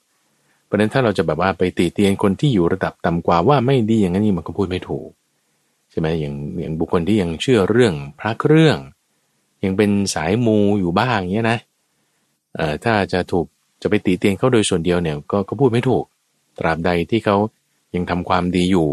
[0.69, 5.09] เพราะฉะนั้นถ้าเราจะแบบว่าไปตีเตียนคนที่อยู่ระดับต่ำกว่าว่าไม่ดีอย่างนั้นนี่มันก็พูดไม่ถูก
[5.91, 8.79] ใช่ไหมอย่างอย่างบุคคลที่ยังเชื่อเรื่องพระเครื่อง
[9.65, 11.59] ยังเป็นสายมูอยู่บ้างเนี้ยนะ
[12.57, 13.47] เอ่อถ้าจะถูก
[13.83, 16.05] จะไปตีเตียนเขาโดยส่วนเดียวเนี่ยก็ก็พูดไม่ถูก
[16.59, 17.37] ตราบใดที่เขา
[17.95, 18.91] ยังทำความดีอยู่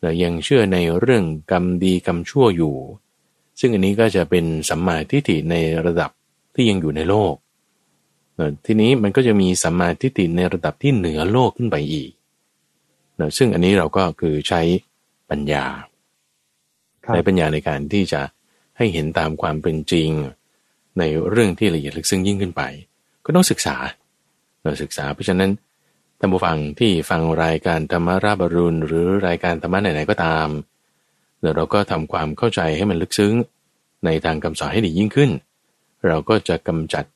[0.00, 2.74] และยังเชื่อในเรื่องกรรมดีกรรมชั่วอยู่
[3.60, 5.54] ซึ่งอันนี้ก็จะเป็นสัมมาทิฏฐิใน
[5.86, 6.10] ระดับ
[6.54, 7.34] ที่ยังอยู่ในโลก
[8.66, 12.10] ทีนี้มันก็จะมีสัมมาทิฏฐิในระดับที่เหนือโลกขึ้นไปอีก
[13.16, 14.60] เนอะซึ่งอันนี้เราก็คือใช้
[15.30, 15.64] ปัญญา
[17.04, 18.20] ครับใช้ปัญญาในการที่จะ
[18.76, 20.10] ให้เห็นตามความเป็นจริง
[20.98, 22.62] ในเรื่องที่ละเอียดลึกซึ้งยิ่งขึ้นไป
[23.24, 23.76] ก็ต้องศึกษา
[24.62, 25.50] เราศึกษา เพราะฉะนั้น
[26.18, 30.48] ท่านผู้ฟังที่ฟังรายการธรรมาราบรุณหรือรายการธรรมะไหนๆก็ตาม
[31.40, 33.34] เดี๋ยวเราก็ทำความเข้าใจให้มันลึกซึ้ง
[34.04, 35.30] ในทางคำสอนให้ดียิ่งขึ้น
[36.06, 37.15] เราก็จะกำจัดทุกข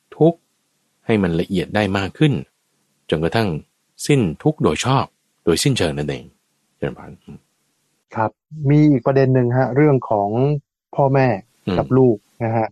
[1.11, 2.33] ให้มันละเอียดได้มากขึ้น
[3.09, 3.49] จนกระทั่ง
[4.07, 5.05] สิ้นทุกข์โดยชอบ
[5.45, 6.23] โดยสิ้นเชิงนั่นเอง
[6.77, 7.37] เจริญพรอืม
[8.15, 8.31] ครับ
[8.69, 10.29] มีอีกประเด็นหนึ่งฮะ เรื่องของ
[10.95, 11.27] พ่อแม่
[11.67, 12.67] อืมกับลูกนะฮะ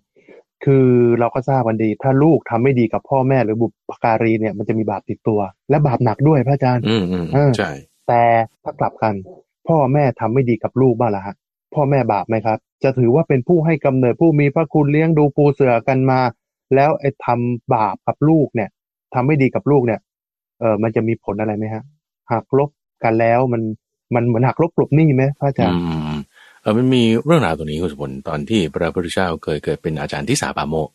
[0.65, 0.87] คือ
[1.19, 7.71] เราก็ทราบกันดี ถ้าลูกทำไม่ดีกับพ่อแม่หรือบุปการีเนี่ยมันจะมีบาปติดตัว และบาปหนักด้วยพระอาจารย์ อืมอืมเออใช่
[8.07, 8.23] แต่
[8.63, 9.13] ถ้ากลับกัน
[9.67, 11.35] พ่อแม่ทำไม่ดีกับลูกบ้างละฮะ
[11.73, 16.19] พ่อแม่บาปไหมครับ จะถือว่าเป็นผู้ให้กำเนิดผู้มีพระคุณเลี้ยงดูปูเสือกันมา
[16.75, 18.69] แล้วไอ้ทำบาปกับลูกเนี่ย
[19.13, 19.99] ทำไม่ดีกับลูกเนี่ย
[20.59, 21.83] เออมันจะมีผลอะไรไหมฮะ
[22.31, 22.69] หักลบ
[23.03, 23.61] กันแล้วมัน
[24.15, 26.17] มันเหมือนหักลบกลบหนี้ไหมพระอาจารย์อืม
[26.61, 30.93] เออมันมีเรื่องราวตรงนี้คุณสมบัติตอนที่พระพุทธเจ้าเคยเกิดเป็นอาจารย์ที่สาปาโมกข์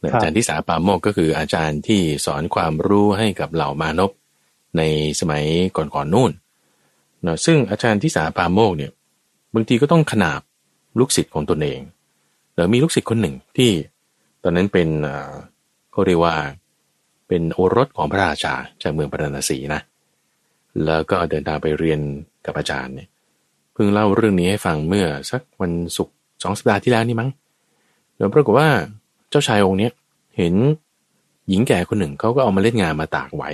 [0.00, 4.10] เนี่ยครับอาจารย์ที่สาปาโมกข์ก็คืออาจารย์ที่สอนความรู้ให้กับเหล่ามานพ
[4.76, 4.82] ใน
[5.20, 5.44] สมัย
[5.76, 6.30] ก่อนๆนู่น
[7.22, 8.92] เนาะซึ่งอาจารย์ที่สาปาโมกข์เนี่ย
[9.54, 10.40] บางทีก็ต้องขนาบ
[10.98, 11.80] ลูกศิษย์ของตนเอง
[12.56, 13.70] แล้วมีลูกศิษย์คนหนึ่งที่
[14.42, 15.32] ตอนนั้นเป็นเอ่อ
[15.92, 16.34] เขาเรียกว่า
[17.28, 19.80] เป็นโอรสของพระราชาจากเมืองปราณสีนะ
[20.86, 22.00] แล้วก็เดินทางไปเรียน
[22.46, 23.08] กับอาจารย์เนี่ย
[23.74, 27.30] พพิ่งเล่าเรื่องนี้ให้ฟังเมื่อสักวันศุกร์สองสัปดาห์ที่แล้วนี่มั้ง
[28.14, 28.68] เดี๋ยวปรากฏว่า
[29.30, 29.92] เจ้าชายองค์เนี้ย
[30.36, 30.54] เห็น
[31.48, 33.50] หญิงแก่คนหนึ่งเขาก็เอามาเล่นงานมาตากไว้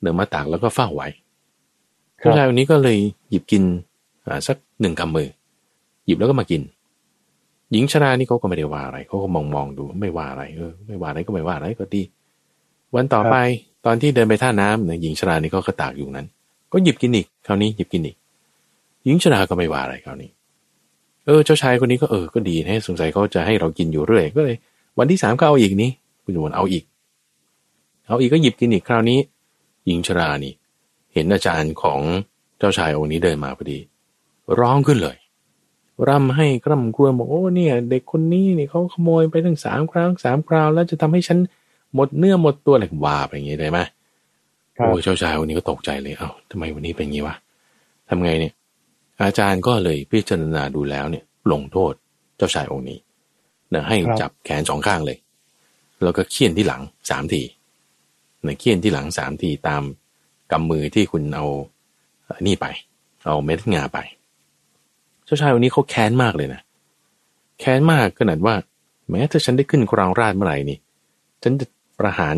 [0.00, 1.08] เดินมาตากแล้วก็เฝ้าไว้
[2.18, 2.98] เจ้าชายองค์นี้ก็เลย
[3.30, 3.62] หยิบกิน
[4.26, 5.28] อ่าสักหนึ่งกำมือ
[6.06, 6.62] หยิบแล้วก็มากิน
[7.72, 12.02] หญิงชรานี่เขาก็ไม่ได้ว่าอะไรเขาก็มองมองดูไม่ว่าอะไร เออ ไม่ว่าอะไรก็ไม่ว่าอะไรก็ดี
[12.94, 13.36] วันต่อไป
[13.86, 16.26] ตอนที่เดินไปท่าน้ำเนี่ยหญิงชรานี่เขาก็ตากอยู่นั้น
[16.72, 18.16] ก็หยิบกินอีกคราวนี้หยิบกินอีก
[19.04, 20.30] หญิงชราก็ไม่ว่าอะไรคราวนี้
[21.26, 24.56] เออ เจ้าชายคนนี้ก็เออก็ดีให้สงสัยเขาจะให้เรากินอยู่เรื่อยก็เลย
[24.98, 25.90] วันที่สามก็เอาอีกนี้
[26.24, 26.84] คุณวนเอาอีก
[28.08, 29.18] เอาอีกก็หยิบกินอีกคราวนี้
[29.86, 30.52] หญิงชรานี่
[31.14, 32.00] เห็นอาจารย์ของ
[32.58, 33.78] เจ้าชายองค์นี้เดินมาพอดี
[34.60, 35.16] ร้องขึ้นเลย
[36.08, 41.38] ร่ำให้กร่ำกรวญบอกโอ้เนี่ย เด็กคนนี้นี่เขาขโมยไปทั้งสามครั้งสามคราว แล้วจะทำให้ฉัน
[41.94, 43.78] หมดเนื้อหมดตัวอะไรว่าไปอย่างงี้ได้ไหม
[44.74, 47.36] โอ้เจ้าชายคนนี้ก็ตกใจเลยเอ้าทำไมวันนี้เป็นงี้วะ
[48.08, 48.52] ทำไงเนี่ย
[49.22, 51.92] อาจารย์ก็เลยพิจารณาดูแล้วเนี่ย ลงโทษ
[52.36, 52.98] เจ้าชายองค์นี้
[53.74, 55.18] นะให้จับแขนสองข้างเลย
[56.02, 57.42] แล้วก็เคี่ยนที่หลังสามที
[58.46, 59.82] นะเคี่ยนที่หลังสามทีตาม
[60.52, 61.46] กำมือที่คุณเอา
[62.46, 62.66] นี่ไป
[63.26, 66.60] เอาเม็ดงาไปเจ้าชายวันนี้เขาแค้นมากเลยนะ
[67.60, 68.54] แค้นมากขนาดว่า
[69.10, 70.78] แม้ถ้าฉันได้ขึ้นครองราชเมื่อไหร่นี่
[71.42, 71.66] ฉันจะ
[71.98, 72.36] ประหาร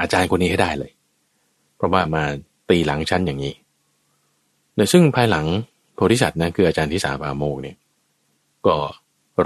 [0.00, 0.90] อาจารย์คนนี้ให้ได้เลย
[1.76, 2.24] เพราะว่ามา
[2.70, 3.54] ตีหลังฉันอย่างนี้
[4.74, 5.46] เนซึ่งภายหลัง
[5.94, 7.76] โพธิสัตว์นะคืออาจารย์ที่สาปาโมกเนี่ย
[8.66, 8.76] ก็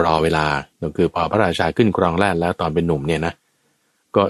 [0.02, 0.46] รอเวลา
[0.96, 3.34] คือพอพระราชาขึ้นครองราชแล้วตอนเป็นหนุ่มเนี่ยนะ
[4.16, 4.22] ก็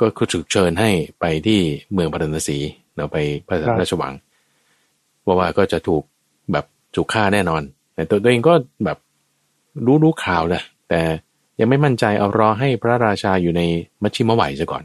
[0.00, 0.90] ก็ถูกเชิญให้
[1.20, 1.60] ไปที่
[1.92, 2.58] เมืองพาราณสี
[2.96, 4.14] เราไปพระราชวัง
[5.26, 6.02] ว่าว่าก็จะถูก
[6.52, 6.64] แบบ
[6.94, 7.62] ถูกฆ่าแน่นอน
[7.96, 8.98] แต่ตัวเองก็แบบ
[9.86, 11.00] รู้รู้ข่าวแหละแต่
[11.60, 13.62] ยังไม่มั่นใจเอารอให้พระราชาอยู่ใน
[14.02, 14.84] มัชชิมวัยซะก่อน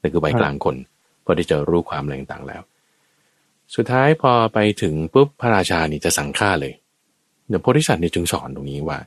[0.00, 0.76] นั่นคือวัยกลางคน
[1.24, 2.62] พอที่จะรู้ความอะไรต่างๆแล้ว
[3.74, 6.74] สุดท้ายพอไปถึงปุ๊บพระราชานี่จะสั่งฆ่าเลย
[7.48, 8.98] เดี๋ยวโพธิสัตว์เนี่ยจึงสอนตรงนี้ว่า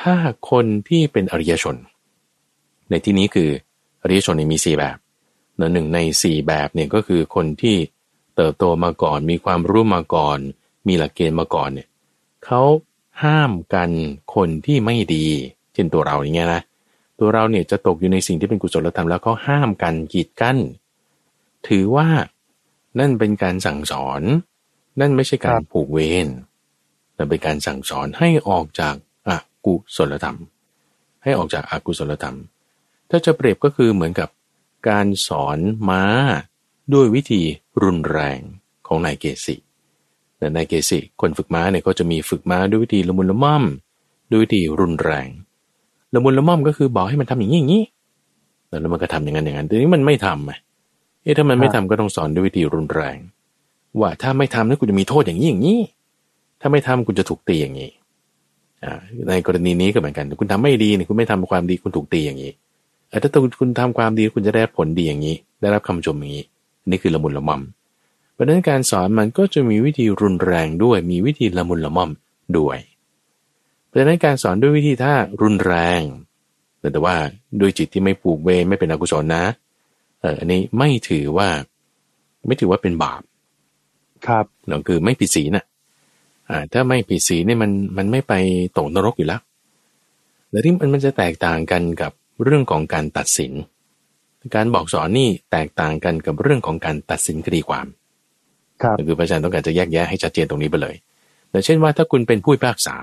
[0.00, 0.14] ถ้า
[0.50, 1.76] คนที่เป็นอริยชน
[2.90, 3.50] ในที่นี้คือ
[4.02, 4.96] อริยชนมีสี่แบบ
[5.58, 7.76] หนึ่งในสี่แบบเนี่ยก็คือคนที่
[8.36, 10.38] เติบโตมาก่อน มีความรู้มาก่อน
[10.88, 11.88] มีหลักเกณฑ์มาก่อนเนี่ย
[12.46, 12.62] เขา
[13.22, 13.90] ห้ามกัน
[14.34, 15.26] คนที่ไม่ดี
[15.74, 16.62] เช่นตัวเราอย่างเงี้ยนะ
[17.18, 20.58] ตัวเราเนี่ยจะตกอยู่ในสิ่งที่เป็นกุศลธรรมแล้วเขาห้ามกันกีดกั้น
[21.68, 22.08] ถือว่า
[22.98, 24.22] นั่นเป็นการสั่งสอน
[25.00, 26.28] นั่นไม่ใช่การผูกเวร
[27.14, 28.94] แต่เป็นการสั่งสอนให้ออกจาก
[29.28, 30.38] อากุศลธรรม
[31.22, 32.38] ให้ออกจากอากุศลธรรม
[33.10, 34.28] ถ้าจะเปรียบก็คือเหมือนกับ
[34.88, 36.04] การสอนม้า
[36.94, 37.42] ด้วยวิธี
[37.82, 38.40] รุนแรง
[38.86, 39.56] ของนายเกสิ
[40.44, 43.64] แต่นายเกสิคนฝึกม้าเนี่ยก็จะมีฝึกม้าด้วยวิธีละมุนละม่อม
[44.30, 45.28] ด้วยวิธีรุนแรง
[46.14, 47.84] ละมุนละม่อมก็คือบอกให้มันทำอย่างนี้อย่างนี้
[48.80, 50.52] แล้วมันก็ทำอย่างนั้นอย่างนั้นแต่นี้มันไม่ทำไง
[51.22, 53.16] เอ๊ะถ้ามันไม่ทำก็ต้องสอนด้วยวิธีรุนแรง
[54.00, 55.80] ว่าถ้าไม่ทำนั้นคุณจะมีโทษอย่างนี้อย่างนี้
[56.60, 57.90] ถ้าไม่ทำคุณจะถูกตีอย่างนี้
[58.84, 58.92] อ่า
[59.28, 62.52] ในกรณีนี้ก็เหมือนกัน คุณทำไม่ดีเนี่ยคุณไม่ทำความดีคุณถูกตีอย่างนี้
[63.22, 63.30] ถ้า
[63.60, 66.44] คุณทำความดีคุณจะได้ผลดีอย่างนี้ ได้รับคำชมอย่างนี้
[66.90, 67.62] นี่คือละมุนละม่อม
[68.34, 72.10] เพราะนั้นการสอนมันก็จะมีวิธีรุนแรงด้วย มีวิธีละมุนละม่อม
[72.58, 72.78] ด้วย
[73.88, 76.00] เพราะนั้นการสอนด้วยวิธีถ้ารุนแรง
[76.92, 77.16] แต่ว่า
[77.60, 79.44] ด้วยจิตที่ไม่ผูกเวไม่เป็นอกุศลนะ
[80.20, 81.48] เอออันนี้ไม่ถือว่า
[82.46, 83.22] ไม่ถือว่าเป็นบาป
[84.26, 85.64] ครับนั่นคือไม่ผิดศีลน่ะ
[86.50, 88.32] อ่า ถ้าไม่ผิดศีลเนี่ยมันมันไม่ไป
[88.78, 89.40] ตกนรกอยู่แล้ว
[90.50, 92.12] แต่ที่มันมันจะแตกต่างกันกับ
[92.44, 93.52] เรื่องของการตัดสิน
[94.54, 97.86] การบอกสอนนี่แตกต่างกันกับเรื่องของการตัดสินคดีความ
[98.82, 100.94] ครับคือพระอาจารย์ต้องการจะแยกแยะให้ชัดเจนตรงนี้ไปเลย
[101.50, 102.96] แต่เช่นว่าถ้าคุณเป็นผู้พิพากษา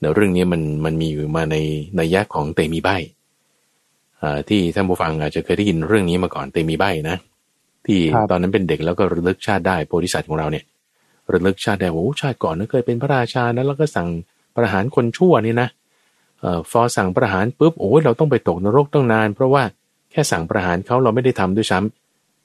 [0.00, 1.56] เดี๋ยวเรื่องนี้มันมันมีอยู่มาใน
[1.96, 2.88] ในยักของเตมีใบ
[4.48, 7.16] ที่ท่านผู้ฟังอาจจะเคยได้ยินเรื่องนี้มาก่อนเตมีใบนะ
[7.86, 7.98] ที่
[8.30, 10.64] ตอนนั้นเป็นเด็กแล้วก็ระลึกชาติได้โพธิสัตว์ของเราเนี่ย
[11.32, 14.08] ระลึกชาติได้โอ้ชาติก่อนนั้นเคยเป็นพระราชานะแล้วก็สั่ง
[14.56, 15.68] ประหารคนชั่วนี่นะ
[16.70, 19.62] ฟอสั่งประหารปุ๊บโอ้ยเราต้องไปตกนรกต้องนาน เพราะว่า
[20.10, 22.03] แค่สั่งประหารเขาเราไม่ได้ทำด้วยซ้ำ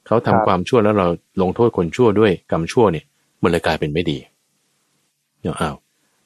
[0.09, 1.07] เขาทำความชั่วแล้วเรา
[1.41, 3.05] ลงโทษคนชั่วด้วยกรรมชั่วเนี่ย
[3.43, 4.17] มันเลยกลายเป็นไม่ดี
[5.41, 5.75] เนาะอ้าว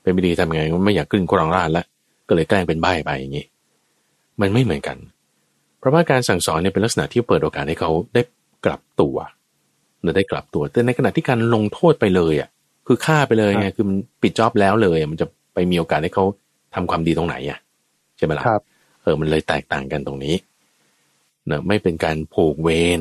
[0.02, 1.86] เป็นไม่ดีทำไงมันไม่อยากขึ้นครองราชแล้ว
[2.28, 3.46] ก็เลยแกล้งเป็นใบ้ไปอย่างนี้
[4.42, 4.98] มันไม่เหมือนกัน
[5.80, 8.22] เพราะว่าการสั่งสอนเนี่ยเป็นลักษณะที่เปิดโอกาสให้เขาได้
[8.66, 9.16] กลับตัว
[10.04, 12.50] เราได้กลับตัว แต่ในขณะที่การลงโทษไปเลยอะ
[12.88, 16.26] คือฆ่าไปเลยไงคือมันปิดจ็อบแล้วเลย มันจะไปมีโอกาสให้เขา
[16.76, 17.60] ทำความดีตรงไหนอะ
[18.18, 18.46] ใช่ไหมล่ะ
[19.04, 20.36] เออมันเลยแตกต่างกันตรงนี้
[21.48, 23.00] เนอะไม่เป็นการผูกเวร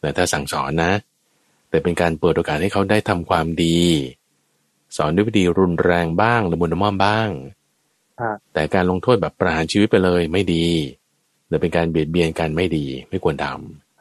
[0.00, 0.92] แต่ถ้าสั่งสอนนะ
[1.70, 3.78] แต่เป็นการเปิดโอกาสให้เขาได้ทำความดี
[4.96, 7.30] สอนด้วยวิธีรุนแรงบ้างละมุนละม่อมบ้าง
[8.54, 10.66] แต่การลงโทษแบบประหารชีวิตไปเลยไม่ดี
[11.46, 13.46] หรือเป็นการเบียดเบียนกันไม่ดี ไม่ควรท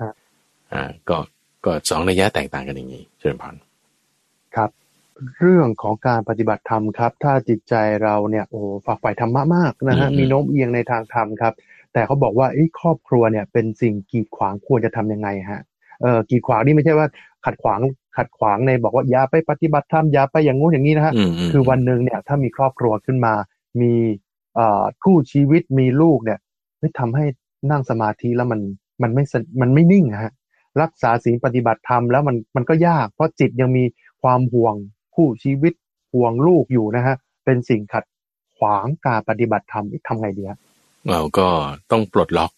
[0.10, 1.18] ำอ่าก็
[1.66, 3.56] ก็สองระยะแตกต่างกันอย่างนี้เชิญพร
[4.56, 4.70] ครับ
[5.40, 7.74] เรื่องของการปฏิบัติธรรมครับ ถ้าจิตใจ
[8.04, 11.54] เราเนี่ยโอ้ฝักใฝ่ธรรมะมากนะฮะอืมมีโน้มเอียงในทางธรรมครับ
[11.94, 15.62] แต่เขาบอกว่าเอ้ยครอบครัวเนี่ยเป็นสิ่งกีดขวางควรจะทำยังไงฮะ
[16.02, 17.08] เอ่อกีดขวางนี่ไม่ใช่ว่า
[17.46, 17.80] ขัดขวาง
[18.18, 23.34] ขัดขวางในบอกว่าอย่าไปปฏิบัติธรรมอย่าไปอย่างงู้นอย่างนี้นะฮะอืมมคือวันหนึ่งเนี่ยถ้ามีครอบครัวขึ้นมา
[23.82, 23.94] มี
[24.56, 26.40] เอ่อคู่ชีวิตมีลูกเนี่ย
[26.80, 27.26] ไม่ทำให้
[27.72, 28.60] นั่งสมาธิแล้วมัน
[29.02, 30.32] มันไม่สนมันไม่นิ่งอะฮะ
[30.82, 33.84] รักษาศีลปฏิบัติธรรมแล้วมันมันก็ยากเพราะจิตยังมี
[34.24, 34.76] ความห่วง
[35.16, 35.74] คู่ชีวิต
[36.14, 38.06] ห่วงลูกอยู่นะฮะเป็นสิ่งขัด
[38.58, 40.60] ขวางการปฏิบัติธรรมทำไงดีฮะ
[41.12, 41.48] เราก็
[41.92, 42.52] ต้องปลดล็อก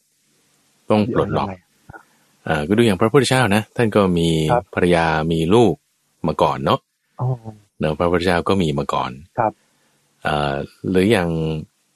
[0.90, 1.69] ต้องปลดล็อกยังไงอ่า
[2.68, 5.74] ก็ดูอย่างพระพุทธเจ้านะ ท่านก็มีครับภรรยามีลูก
[6.28, 6.80] มาก่อนเนาะ
[7.20, 7.28] อ๋อ
[7.80, 9.52] เนอะพระพุทธเจ้าก็มีมาก่อนครับ
[10.26, 10.56] อ่า
[10.90, 11.30] หรืออย่าง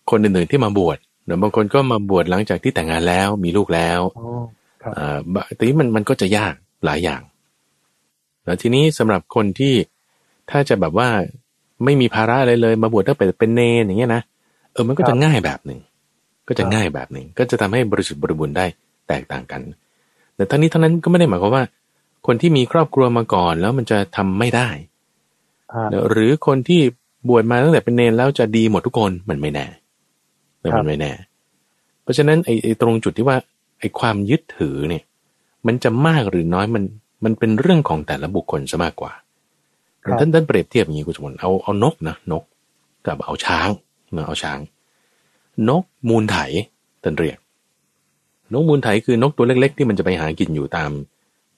[0.09, 4.27] คนอื่นๆที่มาบวชเนอะบางคนก็มาบวชหลังจากที่แต่งงานแล้วมีลูกแล้วอ๋อ
[4.81, 6.53] ครับอ่าบะแต่นี้มันมันก็จะยาก
[6.85, 7.21] หลายอย่าง
[8.45, 9.73] แล้วทีนี้สำหรับคนที่
[10.51, 11.09] ถ้าจะแบบว่า
[11.83, 14.21] ไม่มีภาระอะไรเลย มาบวชตั้งแต่เป็นเนรอย่างเงี้ยนะ
[14.73, 15.79] เออมันก็จะง่ายแบบหนึ่ง
[16.47, 18.65] ก็จะง่ายแบบหนึ่งก็จะทำให้บริสุทธิ์บริบูรณ์ได้
[19.07, 19.61] แตกต่างกัน
[20.35, 21.63] แต่ทั้งนี้ทั้งนั้นก็ไม่ได้หมายความว่า
[22.27, 24.69] คนที่มีครอบครัวมาก่อนแล้วมันจะทำไม่ได้
[25.73, 26.81] อ่าหรือคนที่
[27.29, 29.65] บวชมาตั้งแต่เป็นเนรแล้วจะดีหมดทุกคนมันไม่แน่
[30.61, 31.11] แต่ครัมันบไม่แน่
[32.03, 33.37] เพราะฉะนั้นไอ้ไอ้ตรงจุดที่ว่า
[33.79, 35.03] ไอ้ความยึดถือเนี่ย
[35.67, 36.83] มันจะมากหรือน้อยมัน
[37.23, 39.11] มันเป็นเรื่องของแต่ละบุคคลซะมากกว่า
[40.05, 42.43] ครับท่านท่านเปรียบเทียบอย่างนี้คุณสมบัติเอาเอานกนะนก
[43.05, 43.69] กับเอาช้าง
[44.15, 44.59] นะเอาช้าง
[45.69, 46.37] นกมูลไถ
[47.03, 47.37] ท่านเรียก
[48.53, 50.91] นกมูลไถคือนกตัวเล็ก ๆ ที่มันจะไปหากินอยู่ตาม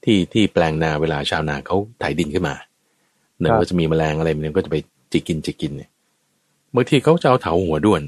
[0.03, 2.55] ที่ที่แปลงนาเวลาชาวนาเขาไถดินขึ้นมา
[3.39, 4.77] เนี่ยครับก็จะมีแมลงอะไรมันก็จะไป
[5.11, 5.89] จิกกินจิกกินเนี่ย
[6.75, 8.01] บางทีเขาจะเอาเถาหัวด้วน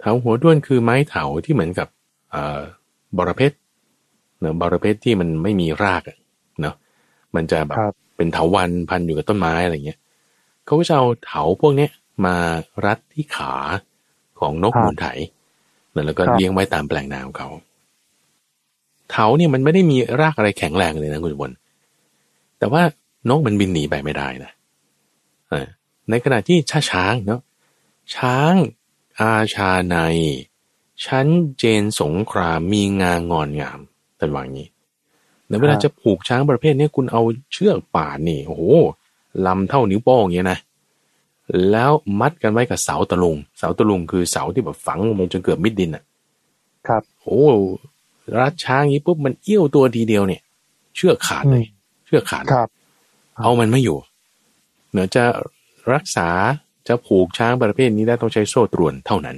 [0.00, 1.88] เถาหัวด้วนคือไม้เถาที่เหมือนกับ
[2.30, 2.60] เอ่อ
[3.16, 3.52] บอระเพ็ด
[4.40, 6.16] เนาะบอระเพ็ดที่มันไม่มีรากอะ
[6.60, 6.74] เนาะ
[7.34, 9.98] มันจะแบบครับเป็นเถาวันพันอยู่กับต้นไม้อะไรเงี้ย
[10.64, 11.90] เขาก็จะเอาเถาพวกเนี้ย
[12.26, 12.36] มา
[12.84, 13.52] รัดที่ขา
[14.40, 15.06] ของนกครับมูลไถ
[15.92, 17.48] เนี่ยแล้วก็ครับเลี้ยงไว้ตามแปลงนาของเขา
[19.10, 21.52] เถาเนี่ยมันไม่ได้มีรากอะไรแข็งแรงเลยนะคุณบน
[22.58, 22.82] แต่ว่า
[23.28, 24.52] นกมันบินหนีไปไม่ได้นะ
[25.48, 25.66] เออ
[26.10, 27.40] ในขณะที่ช้าช้างเนาะ
[28.14, 28.52] ช้าง
[29.20, 29.96] อาชาใน
[31.04, 31.26] ชั้น
[31.58, 33.78] เจนสงครามมีงางอนงาม
[34.18, 34.68] ท่านว่าอย่างนี้
[35.48, 38.64] ในเวลาครับจะผูกช้างประเภทเนี้ยคุณเอาเชือกป่านนี่โอ้โห
[39.46, 40.58] ลำเท่านิ้วโป้งอย่างเงี้ยนะ
[41.70, 41.90] แล้ว
[42.20, 46.04] มัดกันไว้กับเสาตะลุง เสาตะลุงคือเสาที่แบบฝังลงไปจนเกือบมิดดินอะ
[46.88, 47.42] ครับ โอ้
[48.38, 50.40] รัดช้างอย่างนี้ปุ๊บมันเอี้ยวตัวทีเดียวเนี่ย
[50.96, 52.68] เชือกขาดเลยอืมเชือกขาดครับ
[53.38, 53.98] เอามันไม่อยู่
[54.90, 55.24] เนือจะ
[55.92, 56.28] รักษา
[56.88, 59.36] จะผูกช้างประเภทนี้ได้ต้องใช้โซ่ตรวนเท่านั้น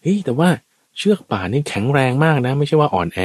[0.00, 0.48] เฮ้ยแต่ว่า
[0.96, 3.18] เชือกป่านนี่แข็งแรงมากนะ ไม่ใช่ว่าอ่อนแอ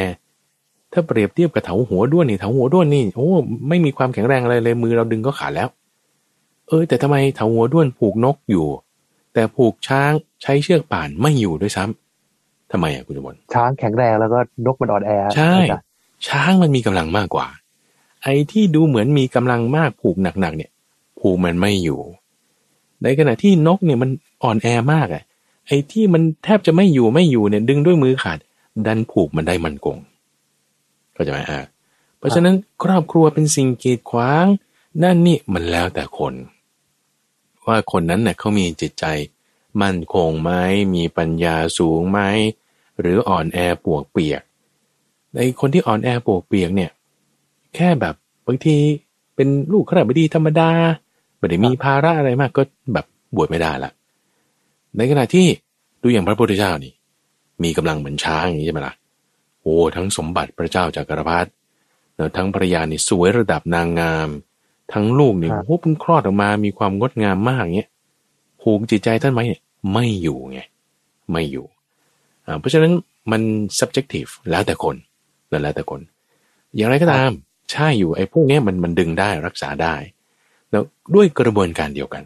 [0.93, 3.30] ถ้าเปรียบเทียบกับเถาหัวด้วนนี่เถาหัวด้วนนี่โอ้
[3.70, 5.70] ไม่มีความแข็งแรงอะไรเลยมือเราดึงก็ขาดแล้ว
[6.68, 8.68] เออ แต่ทำไมเถาหัวด้วนผูกนกอยู่
[9.34, 12.07] แต่ผูกช้างใช้เชือกป่านไม่อยู่ด้วยซ้ำ
[12.72, 15.86] ทำไมอะคุณจมนช้างแข็งแรงแล้วก็นกมันอ่อนแอใช่อาจารย์
[16.28, 17.47] ช้างมันมีกำลังมากกว่า
[18.24, 20.72] ไอ้ที่ดูเหมือนมีกำลังมากผูกหนักๆเนี่ย
[21.20, 21.99] ผูกมันไม่อยู่
[23.03, 24.09] ในขณะที่นกเนี่ยมัน
[24.43, 25.24] อ่อนแอมากอะ
[25.68, 28.38] ไอ้ที่มันแทบจะไม่อยู่ไม่อยู่เนี่ย ดึงด้วยมือขาด
[28.88, 29.97] ดันผูกมันได้มันคง
[31.13, 31.68] เข้าใจไหมอะ
[32.18, 34.45] เพราะฉะนั้นครอบครัวเป็นสิ่งกีดขวาง
[35.03, 36.34] นั่นนี่มันแล้วแต่คน
[37.68, 39.05] ว่าคนนั้นเนี่ยเขามีจิตใจ
[39.82, 40.51] มั่นคงไหม
[40.95, 42.19] มีปัญญาสูงไหม
[42.99, 44.41] หรืออ่อนแอปวกเปียก
[45.36, 46.91] ในคนที่อ่อนแอปวกเปียกเนี่ย
[47.75, 48.15] แค่แบบ
[48.47, 48.75] บางที
[49.36, 50.69] เป็นลูกขราบดีธรรมดา
[51.38, 52.61] ไม่ได้มีภาระอะไรมากก็
[52.93, 53.05] แบบ
[53.36, 53.91] บวชไม่ได้ละ
[54.97, 55.47] ในขณะที่
[56.01, 56.93] ดูอย่างพระพุทธเจ้านี่
[57.63, 58.93] มีกำลังเหมือนช้างอย่างนี้ใช่ไหมล่ะ
[59.61, 61.49] โอ้ทั้งสมบัติพระเจ้าจากกรพรรดิ
[62.15, 64.30] แล้วทั้งภรรยานี่สวยระดับนางงาม
[64.93, 67.89] ทั้งลูกนี่ครับโอ้เพิ่งคลอดออกมามีความงดงามมากเงี้ย
[68.61, 69.61] ผูกจิตใจท่านไหมเนี่ย
[69.94, 70.60] ไม่อยู่ไง
[71.32, 71.66] ไม่อยู่
[72.46, 72.94] อ่าเพราะฉะนั้น
[73.32, 73.42] มัน
[73.80, 74.96] subjective แล้วแต่คน
[75.52, 76.02] นั่นแล้วแต่คน
[76.76, 77.32] อย่างไรก็ตาม
[77.72, 79.96] ใช่อยู่ไอ้พวกเนี้ยมันมันดึงได้รักษาได้
[80.72, 80.84] แล้ว
[81.16, 82.24] ด้วยกระบวนการเดียวกัน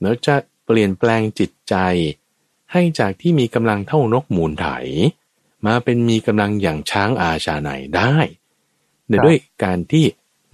[0.00, 0.34] แล้วจะ
[0.66, 1.74] เปลี่ยนแปลงจิตใจ
[2.72, 4.66] ให้จากที่มีกำลังเท่านกมูลไถ
[5.66, 8.14] มาเป็นมีกำลังอย่างช้างอาชาในได้
[9.06, 10.04] เนื่องด้วยการที่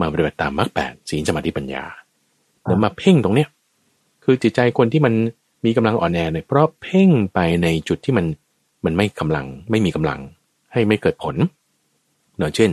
[0.01, 1.84] มาปฏิบัติตามมรรคแปดศีลสมาธิปัญญา
[2.62, 3.49] แล้วมาเพ่งตรงเนี้ย
[4.24, 5.14] คือจิตใจคนที่มัน
[5.64, 8.26] มีกำลังอ่อนแอเนี่ยเพราะเพ่งไปในจุดที่มัน
[8.84, 10.20] มันไม่กำลังไม่มีกำลัง
[10.72, 11.36] ให้ไม่เกิดผล
[12.38, 12.70] เนาะเช่น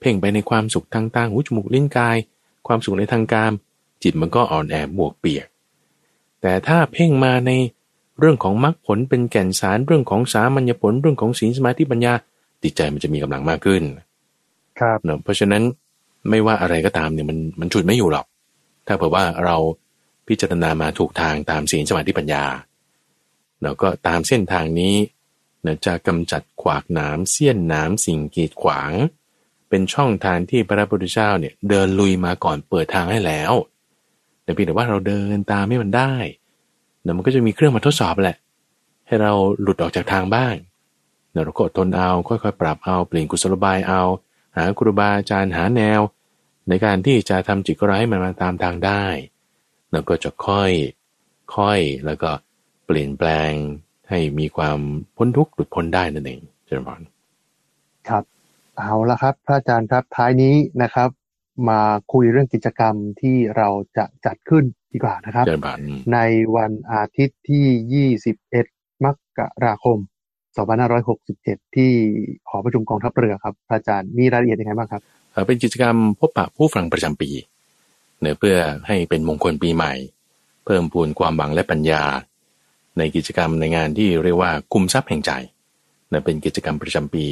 [0.00, 2.16] เพ่งไปในความสุขทางตาหูจมูกลิ้นกาย
[2.66, 3.52] ความสุขในทางกาม
[4.02, 5.46] จิตมันก็อ่อนแอบวกเปียก
[6.42, 7.50] แต่ถ้าเพ่งมาใน
[8.20, 12.12] เรื่องของมรรคผลเป็นแก่นสารเรื่องของสามัญญผลเรื่องของศีลสมาธิปัญญา
[12.62, 13.82] จิตใจมันจะมีกำลังมากขึ้น
[14.80, 15.62] ครับเนาะเพราะฉะนั้น
[16.30, 18.26] ไม่ว่าอะไรก็ตามเนี่ยมันมันฉุดไม่อยู่หรอก
[18.86, 19.56] ถ้าเผื่อว่าเรา
[20.28, 22.44] พิจารณามาถูกทางตามศีลสมาธิปัญญา
[23.62, 24.96] แล้วก็ตามเส้นทางนี้
[25.64, 28.92] นะจะกำจัดขวากหนามเสี้ยนหนามสิ่งกีดขวาง
[29.68, 33.52] เป็นช่องทางที่พระพุทธเจ้าเนี่ยเดินลุยมาก่อนเปิดทางให้แล้ว
[34.42, 36.12] แต่เพียงแต่ว่าเราเดินตามให้มันได้
[37.02, 38.36] เดี๋ยวมันก็จะมีเครื่องมาทดสอบแหละ
[39.06, 40.54] ให้เราหลุดออกจากทางบ้าง
[41.32, 44.02] เดี๋ยวเราก็ทนเอาค่อยๆ ปรับเอาเปลี่ยนกุศลบายเอา
[44.56, 46.00] หาครูบาอาจารย์หาแนว
[46.68, 49.04] ในการที่จะทำจิตก็ร้ให้มันมาตามทางได้
[49.94, 50.70] แล้วก็จะค่อย
[51.56, 52.30] ค่อยแล้วก็
[52.86, 53.52] เปลี่ยนแปลง
[54.08, 54.78] ให้มีความ
[55.16, 57.00] พ้นทุกข์หลุดพ้นได้นั่นเองเจริญพร
[58.08, 58.24] ครับ
[58.78, 61.10] เอาละครับ พระอาจารย์ครับท้ายนี้นะครับ
[61.68, 61.80] มา
[62.12, 65.44] คุยเรื่องกิจกรรมที่เราจะจัดขึ้นดีกว่านะครับ
[66.12, 66.18] ใน
[66.56, 69.06] วันอาทิตย์ที่ 21 ม
[69.38, 69.98] กราคม
[71.06, 71.92] 2567 ที่
[72.48, 75.02] หอประชุมกองทัพเรือครับ พระอาจารย์มีรายละเอียดยังไงบ้างครับ
[75.46, 77.30] เป็นกิจกรรมพบปะผู้ฟังประจำปี
[78.24, 79.92] เนื่อเพื่อให้เป็นมงคลปีใหม่
[80.64, 82.02] เพิ่มพูนความหวังและปัญญา
[82.98, 85.32] ในกิจกรรมในงานที่เรียกว่าคุมทรัพย์แห่งใจ
[86.12, 87.26] นะเป็นกิจกรรมประจำปี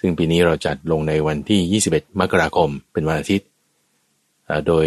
[0.00, 3.48] ซึ่งปีนี้เราจัดลงในวันที่ 21 มกราคมเป็นวันอาทิตย์
[4.66, 4.86] โดย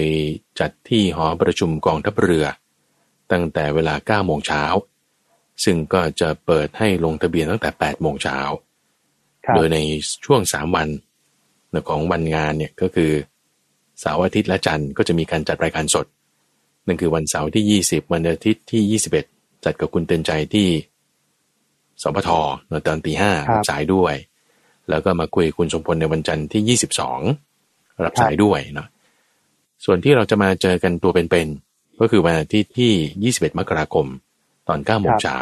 [0.59, 2.45] จัดที่หอประชุมกองทัพเรือ
[3.31, 4.63] ตั้งแต่เวลา 9 โมงเช้า
[5.63, 8.39] ซึ่งก็จะเปิดให้ลงทะเบียนตั้งแต่ 8 โมงเช้า
[9.55, 9.77] โดยใน
[10.25, 10.87] ช่วง 3 วัน
[11.89, 13.11] ของวันงานเนี่ยก็คือ
[13.99, 16.05] เสาร์อาทิตย์และจันทร์ก็จะมีการจัดรายการสด
[16.87, 20.67] นั่นคือวันเสาร์ที่ 20 วันอาทิตย์ที่ 21 จัดกับคุณเตือนใจที่
[22.01, 22.29] สพท
[22.69, 24.15] ในตอนตีห้ารับสายด้วย
[24.89, 27.19] แล้วก็มาคุยคุณสมพลในวันจันทร์ที่ยี่สิบสอง
[28.05, 28.87] รับสายด้วยเนาะ
[29.85, 32.93] ส่วนที่เราจะมาเจอกันตัวเป็นๆก็คือวันอาทิตย์ที่
[33.23, 34.05] ยี่สิบเอ็ดมกราคม
[34.67, 35.37] ตอนเก้าโมงเช้า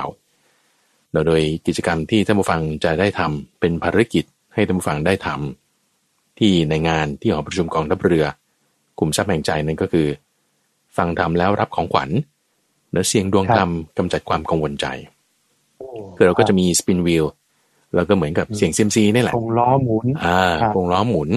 [1.28, 8.26] โดยกิจกรรมที่ท่านผู้ฟังจะได้ทำเป็นภารกิจให้ท่านผู้ฟังได้ทำที่ในงานที่หอประชุมกองทัพเรือ
[9.00, 10.08] กลุ่มทรัพย์แห่งใจนั่นก็คือ
[10.98, 12.10] ฟังทำแล้วรับของขวัญ
[12.92, 14.86] เนื้อเสียงดวงธรรมกำจัดความกังวลใจ
[16.16, 17.26] คือเราก็จะมีสปินวิล
[17.96, 20.40] แล้วก็เหมือนกับเสียงเซมซีนี่แหละคงล้อหมุน อ่า
[20.76, 21.30] คงล้อหมุน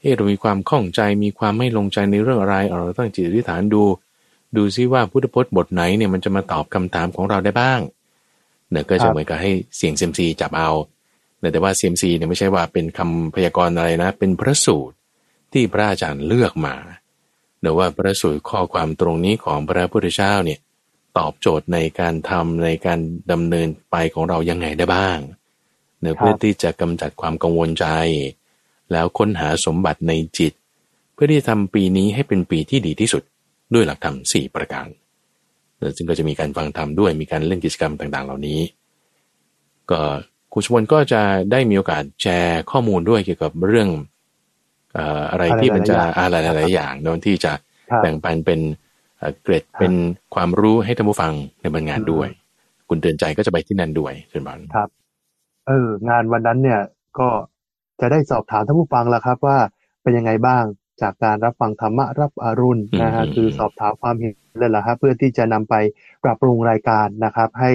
[0.00, 3.82] เออเรามีความข้องใจมีความไม่ลงใจในเรื่องอะไรเราต้องจิตอธิษฐานดู
[4.56, 7.80] ดูซิว่าพุทธพจน์บทไหนเนี่ยมันจะมาตอบคำถามของเราได้บ้าง
[8.70, 10.70] เนี่ยก็จะเหมือนกับให้เสียงเซมซีจับเอา
[11.52, 14.96] แต่ว่าเซมซีเนี่ยไม่ใช่ว่าเป็นคำพยากรณ์อะไรนะ เป็นพระสูตร
[15.52, 16.74] ที่พระอาจารย์เลือกมา
[17.60, 20.60] แต่ว่าพระสูตรข้อความตรงนี้ของพระพุทธเจ้าเนี่ย
[21.18, 23.00] ตอบโจทย์ในการทำในการ
[23.32, 25.18] ดำเนินไปของเรายังไงได้บ้าง
[26.00, 27.86] เนื่อเพื่อที่จะกำจัดความกังวลใจ
[28.92, 30.52] แล้วค้นหาสมบัติในจิต
[31.14, 33.22] เพื่อที่จะทำปีนี้ให้เป็นปีที่ดีที่สุด
[33.74, 34.88] ด้วยหลักธรรมสี่ประการ
[35.96, 38.60] ซึ่งก็จะมีการฟังธรรมด้วยมีการเล่นกิจกรรมต่างๆ เหล่านี้
[39.90, 40.00] ก็
[40.52, 43.88] คุณชวนก็จะได้มีโอกาสแชร์ข้อมูลด้วยเกี่ยวกับเรื่อง
[45.30, 47.52] อะไรที่มันจะอะไรหลาย ๆ อย่างโดนที่จะ
[48.02, 48.60] แบ่งปันเป็น
[49.42, 49.92] เกรดเป็น
[50.34, 52.28] ความรู้ให้ท่านผู้ฟังในบรรงานด้วย
[52.88, 54.88] คุณเตือนใจก็จะไปที่นั่นด้วยเช่นบันครับ
[55.66, 56.80] เออ งานวันนั้นเนี่ย
[57.18, 57.28] ก็
[58.00, 59.58] จะได้สอบถามท่านผู้ฟังแล้วครับ ว่า
[60.02, 60.64] เป็นยังไงบ้าง
[61.02, 65.74] จากการรับฟังธรรมะรับอรุณนะฮะคือสอบถามความเห็นเลยล่ะครับเพื่อที่จะนำไป
[66.24, 67.72] ปรับปรุงรายการนะครับ ให้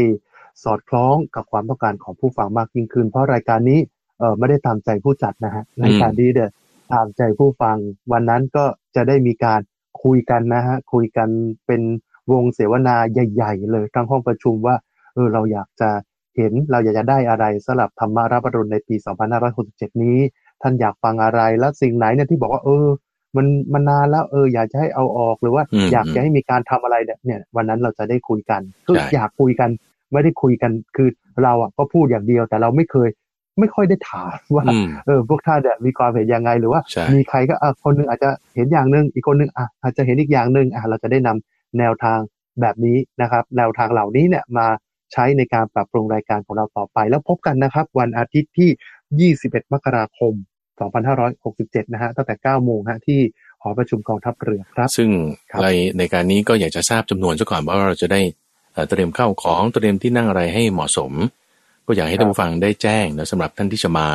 [0.63, 3.79] สอดคล้องกับความต้องการของผู้ฟังมากยิ่งขึ้น เพราะรายการนี้
[4.19, 6.49] เออไม่ได้ตามใจผู้จัดนะฮะรายการนี้เด้อ
[6.93, 7.77] ตามใจผู้ฟัง
[8.11, 8.65] วันนั้นก็
[8.95, 9.61] จะได้มีการ
[10.03, 11.29] คุยกันนะฮะคุยกัน
[11.67, 11.81] เป็น
[12.31, 14.75] วงเสวนาใหญ่ ๆ เลยทั้งห้องประชุมว่า
[15.13, 15.89] เออเราอยากจะ
[16.37, 18.95] เห็นเราอยากจะได้อะไรสำหรับธรรมารับรุณในปี
[19.49, 20.17] 2567 นี้
[20.61, 22.87] ท่านอยากฟังอะไรและสิ่งไหนเนี่ยที่บอกว่าเออ
[23.37, 29.69] มันมันนานแล้วเอออยากจะให้เอาออกหรือว่าอยากจะให้มีการทำอะไรเนี่ย วันนั้นเราจะได้คุยกันคืออยากคุยกัน
[30.11, 31.09] ไม่ได้คุยกันคือ
[31.43, 33.09] เราอะก็พูดอย่างเดียว แต่เราไม่เคย
[33.59, 34.63] ไม่ค่อยได้ถามว่า
[35.05, 36.81] เออพวกท่านเนี่ยมีความเห็นยังไงหรือว่า
[37.13, 42.19] มีใครก็อะคนนึงอาจจะเห็นอย่างหนึ่งอีกคนนึงอะอาจจะเห็นอีกอย่างหนึ่งอะเราจะได้นำแนวทาง
[42.61, 44.67] แบบนี้นะครับ แนวทางเหล่านี้เนี่ยมา
[45.13, 50.33] ใช้ในการปรับปรุงรายการของเราต่อไป แล้วพบกันนะครับ วันอาทิตย์ที่ 21 มกราคม
[51.19, 53.19] 2567 นะฮะตั้งแต่ 9 โมงฮะที่
[53.61, 55.09] หอประชุมกองทัพเรือครับ ซึ่ง
[55.63, 58.21] ในในการนี้ก็อยากจะทราบจำนวนซะก่อนว่าเราจะได้
[58.89, 61.11] เตรียมเข้าของเตรียมที่นั่งอะไรให้เหมาะสม
[61.91, 64.09] ก็อยากให้ท่านผู้ฟังได้แจ้งนะสำหรับท่านที่จะมา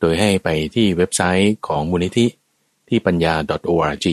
[0.00, 2.26] โดยให้ไปที่เว็บไซต์ของมูลนิธิ
[2.88, 3.34] ที่ปัญญา
[3.70, 4.06] .org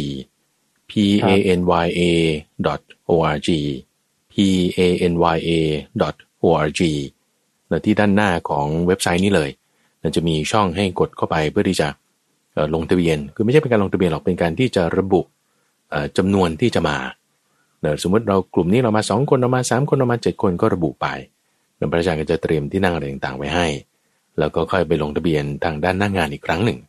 [0.90, 0.92] p
[1.28, 1.30] a
[1.60, 2.02] n y a
[3.10, 3.50] .org
[4.32, 4.34] p
[4.78, 4.80] a
[5.12, 5.52] n y a
[6.44, 6.82] .org
[7.70, 9.50] แล้วที่ด้านหน้าของเว็บไซต์นี้เลย
[10.02, 11.88] มันจะมีช่องให้กดเข้าไปเพื่อที่จะ
[12.74, 15.22] ลงทะเบียน คือไม่ใช่เป็นการลงทะเบียนหรอก เป็นการที่จะระบุ
[16.18, 16.98] จำนวนที่จะมา
[18.04, 21.08] สมมติเรากลุ่มนี้เรามาสองคน เรามาสามคน เรามาเจ็ดคนก็ระบุไป
[21.92, 23.68] พระอาจารย์ก็จะเตรียมที่นั่งอะไรต่างๆไว้ให้
[24.40, 26.80] แล้วก็ค่อยไปลงทะเบียนทางด้านหน้างงานอีกครั้งหนึ่ง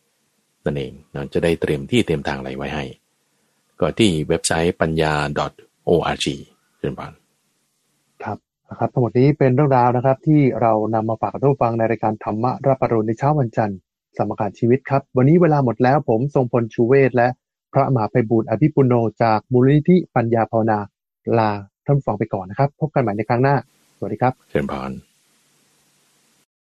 [0.65, 2.85] นั่นเองเราจะได้เตรียมที่เตรียมทางอะไรไว้ให้
[3.81, 5.13] ก็ที่เว็บไซต์ปัญญา
[5.89, 6.27] .org
[6.79, 7.13] เชิญบาน
[8.25, 8.39] ครับ
[8.71, 13.79] นะครับทั้งหมดนี้เป็นเรื่องราวนะครับ ที่เรานำมาฝากทุกฟังในรายการธรรมะรับปรุณในเช้าวันจันทร์
[14.17, 17.29] สมการชีวิตครับ วันนี้เวลาหมดแล้วผมทรงพลชูเวศและ
[17.73, 20.79] พระมหาไพบูลอภิปุโนจากมูลนิธิปัญญาภาวนา
[21.39, 21.51] ลา
[21.87, 23.57] ท่านฟังไปก่อนนะครับ พบกันใหม่ในครั้งหน้า
[24.03, 25.10] วัสดีครับ เชิญพาน